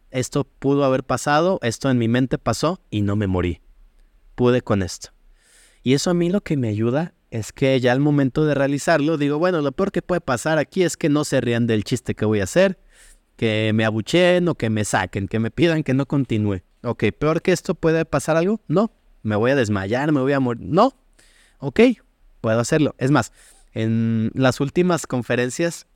[0.10, 3.62] esto pudo haber pasado, esto en mi mente pasó y no me morí.
[4.36, 5.10] Pude con esto.
[5.82, 9.18] Y eso a mí lo que me ayuda es que ya al momento de realizarlo
[9.18, 12.16] digo, bueno, lo peor que puede pasar aquí es que no se rían del chiste
[12.16, 12.80] que voy a hacer,
[13.36, 16.62] que me abucheen o que me saquen, que me pidan que no continúe.
[16.84, 18.62] Ok, peor que esto puede pasar algo?
[18.68, 18.92] No,
[19.24, 20.66] me voy a desmayar, me voy a morir.
[20.66, 20.94] No,
[21.60, 21.80] ok,
[22.42, 22.96] puedo hacerlo.
[22.98, 23.32] Es más,
[23.74, 25.88] en las últimas conferencias,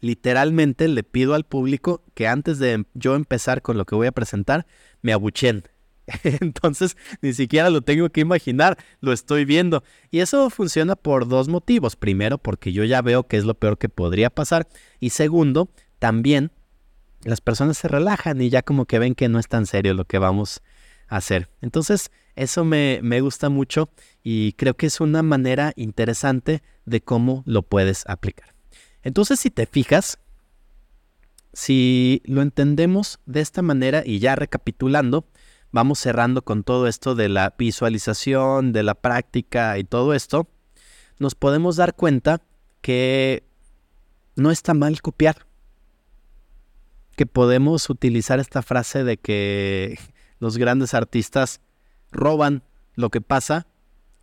[0.00, 4.12] literalmente le pido al público que antes de yo empezar con lo que voy a
[4.12, 4.66] presentar,
[5.02, 5.64] me abuchen.
[6.24, 9.82] Entonces, ni siquiera lo tengo que imaginar, lo estoy viendo.
[10.10, 11.96] Y eso funciona por dos motivos.
[11.96, 14.68] Primero, porque yo ya veo que es lo peor que podría pasar.
[14.98, 16.52] Y segundo, también
[17.22, 20.04] las personas se relajan y ya como que ven que no es tan serio lo
[20.04, 20.62] que vamos
[21.08, 21.48] a hacer.
[21.60, 23.90] Entonces, eso me, me gusta mucho
[24.22, 28.54] y creo que es una manera interesante de cómo lo puedes aplicar.
[29.02, 30.18] Entonces, si te fijas,
[31.52, 35.26] si lo entendemos de esta manera y ya recapitulando,
[35.72, 40.48] vamos cerrando con todo esto de la visualización, de la práctica y todo esto,
[41.18, 42.40] nos podemos dar cuenta
[42.80, 43.44] que
[44.36, 45.46] no está mal copiar,
[47.16, 49.98] que podemos utilizar esta frase de que
[50.38, 51.60] los grandes artistas
[52.10, 52.62] roban.
[52.94, 53.66] Lo que pasa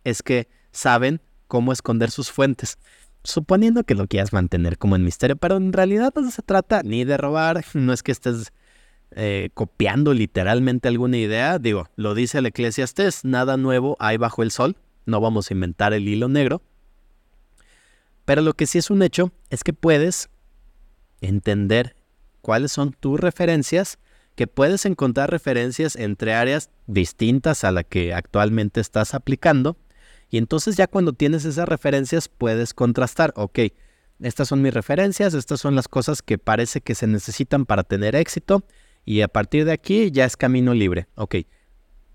[0.04, 2.78] es que saben cómo esconder sus fuentes.
[3.24, 7.04] Suponiendo que lo quieras mantener como en misterio, pero en realidad no se trata ni
[7.04, 8.52] de robar, no es que estés
[9.12, 11.58] eh, copiando literalmente alguna idea.
[11.58, 15.92] Digo, lo dice el Eclesiastés, nada nuevo hay bajo el sol, no vamos a inventar
[15.92, 16.62] el hilo negro.
[18.24, 20.28] Pero lo que sí es un hecho es que puedes
[21.20, 21.96] entender
[22.42, 23.98] cuáles son tus referencias,
[24.34, 29.76] que puedes encontrar referencias entre áreas distintas a la que actualmente estás aplicando
[30.30, 33.60] y entonces ya cuando tienes esas referencias puedes contrastar, ok,
[34.20, 38.14] estas son mis referencias, estas son las cosas que parece que se necesitan para tener
[38.14, 38.64] éxito
[39.08, 41.08] y a partir de aquí ya es camino libre.
[41.14, 41.36] Ok,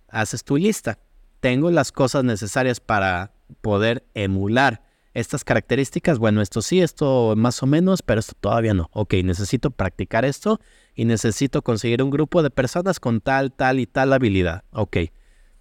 [0.10, 1.00] haces tu lista.
[1.40, 4.84] Tengo las cosas necesarias para poder emular
[5.16, 6.20] estas características.
[6.20, 8.92] Bueno, esto sí, esto más o menos, pero esto todavía no.
[8.94, 10.60] Ok, necesito practicar esto
[10.94, 14.64] y necesito conseguir un grupo de personas con tal, tal y tal habilidad.
[14.70, 14.98] Ok,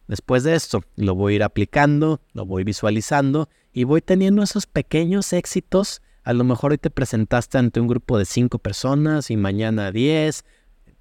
[0.08, 4.66] Después de esto, lo voy a ir aplicando, lo voy visualizando y voy teniendo esos
[4.66, 6.02] pequeños éxitos.
[6.24, 10.44] A lo mejor hoy te presentaste ante un grupo de cinco personas y mañana diez.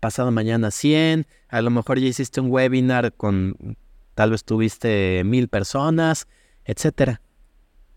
[0.02, 3.78] Pasado mañana 100, a lo mejor ya hiciste un webinar con,
[4.16, 6.28] tal vez tuviste mil personas,
[6.66, 7.22] etcétera.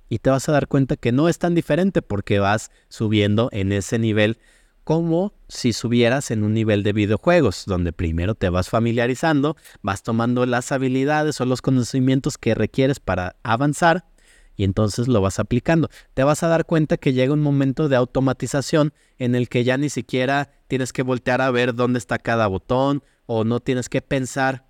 [0.08, 3.72] Y te vas a dar cuenta que no es tan diferente porque vas subiendo en
[3.72, 4.38] ese nivel
[4.84, 10.44] como si subieras en un nivel de videojuegos, donde primero te vas familiarizando, vas tomando
[10.44, 14.04] las habilidades o los conocimientos que requieres para avanzar
[14.56, 15.88] y entonces lo vas aplicando.
[16.14, 19.76] Te vas a dar cuenta que llega un momento de automatización en el que ya
[19.76, 24.02] ni siquiera tienes que voltear a ver dónde está cada botón o no tienes que
[24.02, 24.66] pensar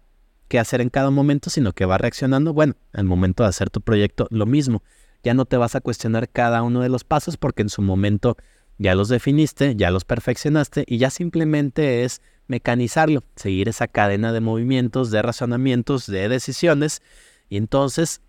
[0.48, 2.52] qué hacer en cada momento, sino que va reaccionando.
[2.52, 4.82] Bueno, al momento de hacer tu proyecto, lo mismo.
[5.22, 8.36] Ya no te vas a cuestionar cada uno de los pasos porque en su momento
[8.78, 14.40] ya los definiste, ya los perfeccionaste y ya simplemente es mecanizarlo, seguir esa cadena de
[14.40, 17.00] movimientos, de razonamientos, de decisiones
[17.48, 18.20] y entonces,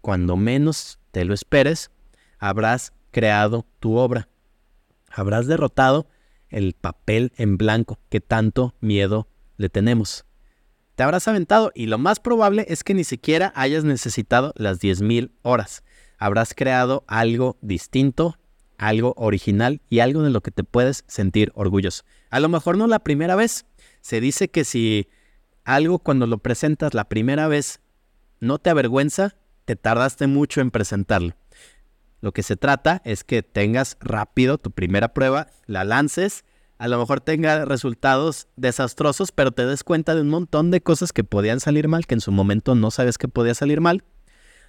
[0.00, 1.90] cuando menos te lo esperes,
[2.38, 4.28] habrás creado tu obra.
[5.08, 6.08] Habrás derrotado
[6.48, 10.24] el papel en blanco que tanto miedo le tenemos.
[10.96, 15.30] Te habrás aventado y lo más probable es que ni siquiera hayas necesitado las 10.000
[15.42, 15.84] horas.
[16.18, 18.38] Habrás creado algo distinto,
[18.78, 22.04] algo original y algo de lo que te puedes sentir orgulloso.
[22.30, 23.66] A lo mejor no la primera vez.
[24.00, 25.08] Se dice que si
[25.64, 27.80] algo cuando lo presentas la primera vez
[28.40, 31.34] no te avergüenza, te tardaste mucho en presentarlo.
[32.20, 36.44] Lo que se trata es que tengas rápido tu primera prueba, la lances,
[36.78, 41.12] a lo mejor tenga resultados desastrosos, pero te des cuenta de un montón de cosas
[41.12, 44.04] que podían salir mal, que en su momento no sabes que podía salir mal.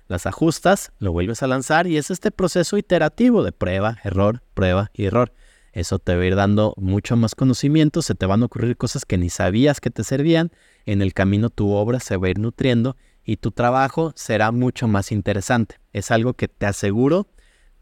[0.07, 4.91] Las ajustas, lo vuelves a lanzar y es este proceso iterativo de prueba, error, prueba
[4.93, 5.33] y error.
[5.71, 9.05] Eso te va a ir dando mucho más conocimiento, se te van a ocurrir cosas
[9.05, 10.51] que ni sabías que te servían,
[10.85, 14.87] en el camino tu obra se va a ir nutriendo y tu trabajo será mucho
[14.87, 15.79] más interesante.
[15.91, 17.27] Es algo que te aseguro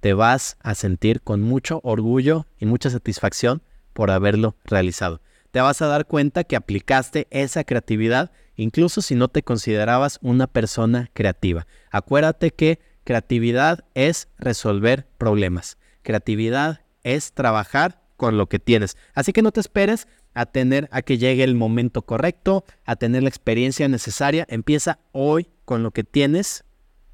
[0.02, 3.62] te vas a sentir con mucho orgullo y mucha satisfacción
[3.94, 5.22] por haberlo realizado.
[5.52, 10.48] Te vas a dar cuenta que aplicaste esa creatividad incluso si no te considerabas una
[10.48, 11.68] persona creativa.
[11.92, 15.78] Acuérdate que creatividad es resolver problemas.
[16.02, 18.98] Creatividad es trabajar con lo que tienes.
[19.16, 23.24] Así que no te esperes a tener a que llegue el momento correcto, a tener
[23.24, 24.46] la experiencia necesaria.
[24.48, 26.64] Empieza hoy con lo que tienes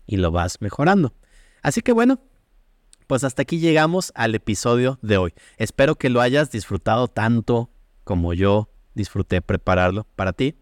[0.06, 1.14] y lo vas mejorando.
[1.62, 2.20] Así que bueno,
[3.08, 5.34] pues hasta aquí llegamos al episodio de hoy.
[5.56, 7.70] Espero que lo hayas disfrutado tanto
[8.04, 10.56] como yo disfruté prepararlo para ti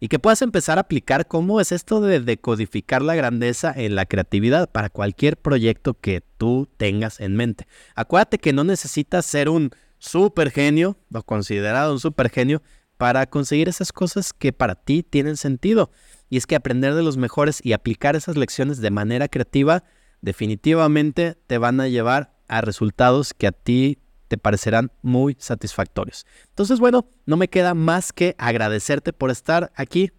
[0.00, 4.06] y que puedas empezar a aplicar cómo es esto de decodificar la grandeza en la
[4.06, 7.66] creatividad para cualquier proyecto que tú tengas en mente.
[7.94, 12.62] Acuérdate que no necesitas ser un super genio o considerado un super genio
[12.96, 15.90] para conseguir esas cosas que para ti tienen sentido.
[16.28, 19.84] Y es que aprender de los mejores y aplicar esas lecciones de manera creativa
[20.20, 23.98] definitivamente te van a llevar a resultados que a ti
[24.28, 26.26] te parecerán muy satisfactorios.
[26.48, 30.12] Entonces, bueno, no me queda más que agradecerte por estar aquí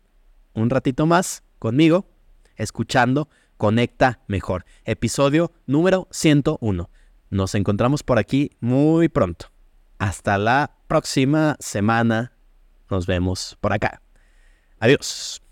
[0.53, 2.07] un ratito más conmigo,
[2.55, 6.89] escuchando Conecta Mejor, episodio número 101.
[7.29, 9.47] Nos encontramos por aquí muy pronto.
[9.97, 12.33] Hasta la próxima semana.
[12.89, 14.01] Nos vemos por acá.
[14.79, 15.46] Adiós.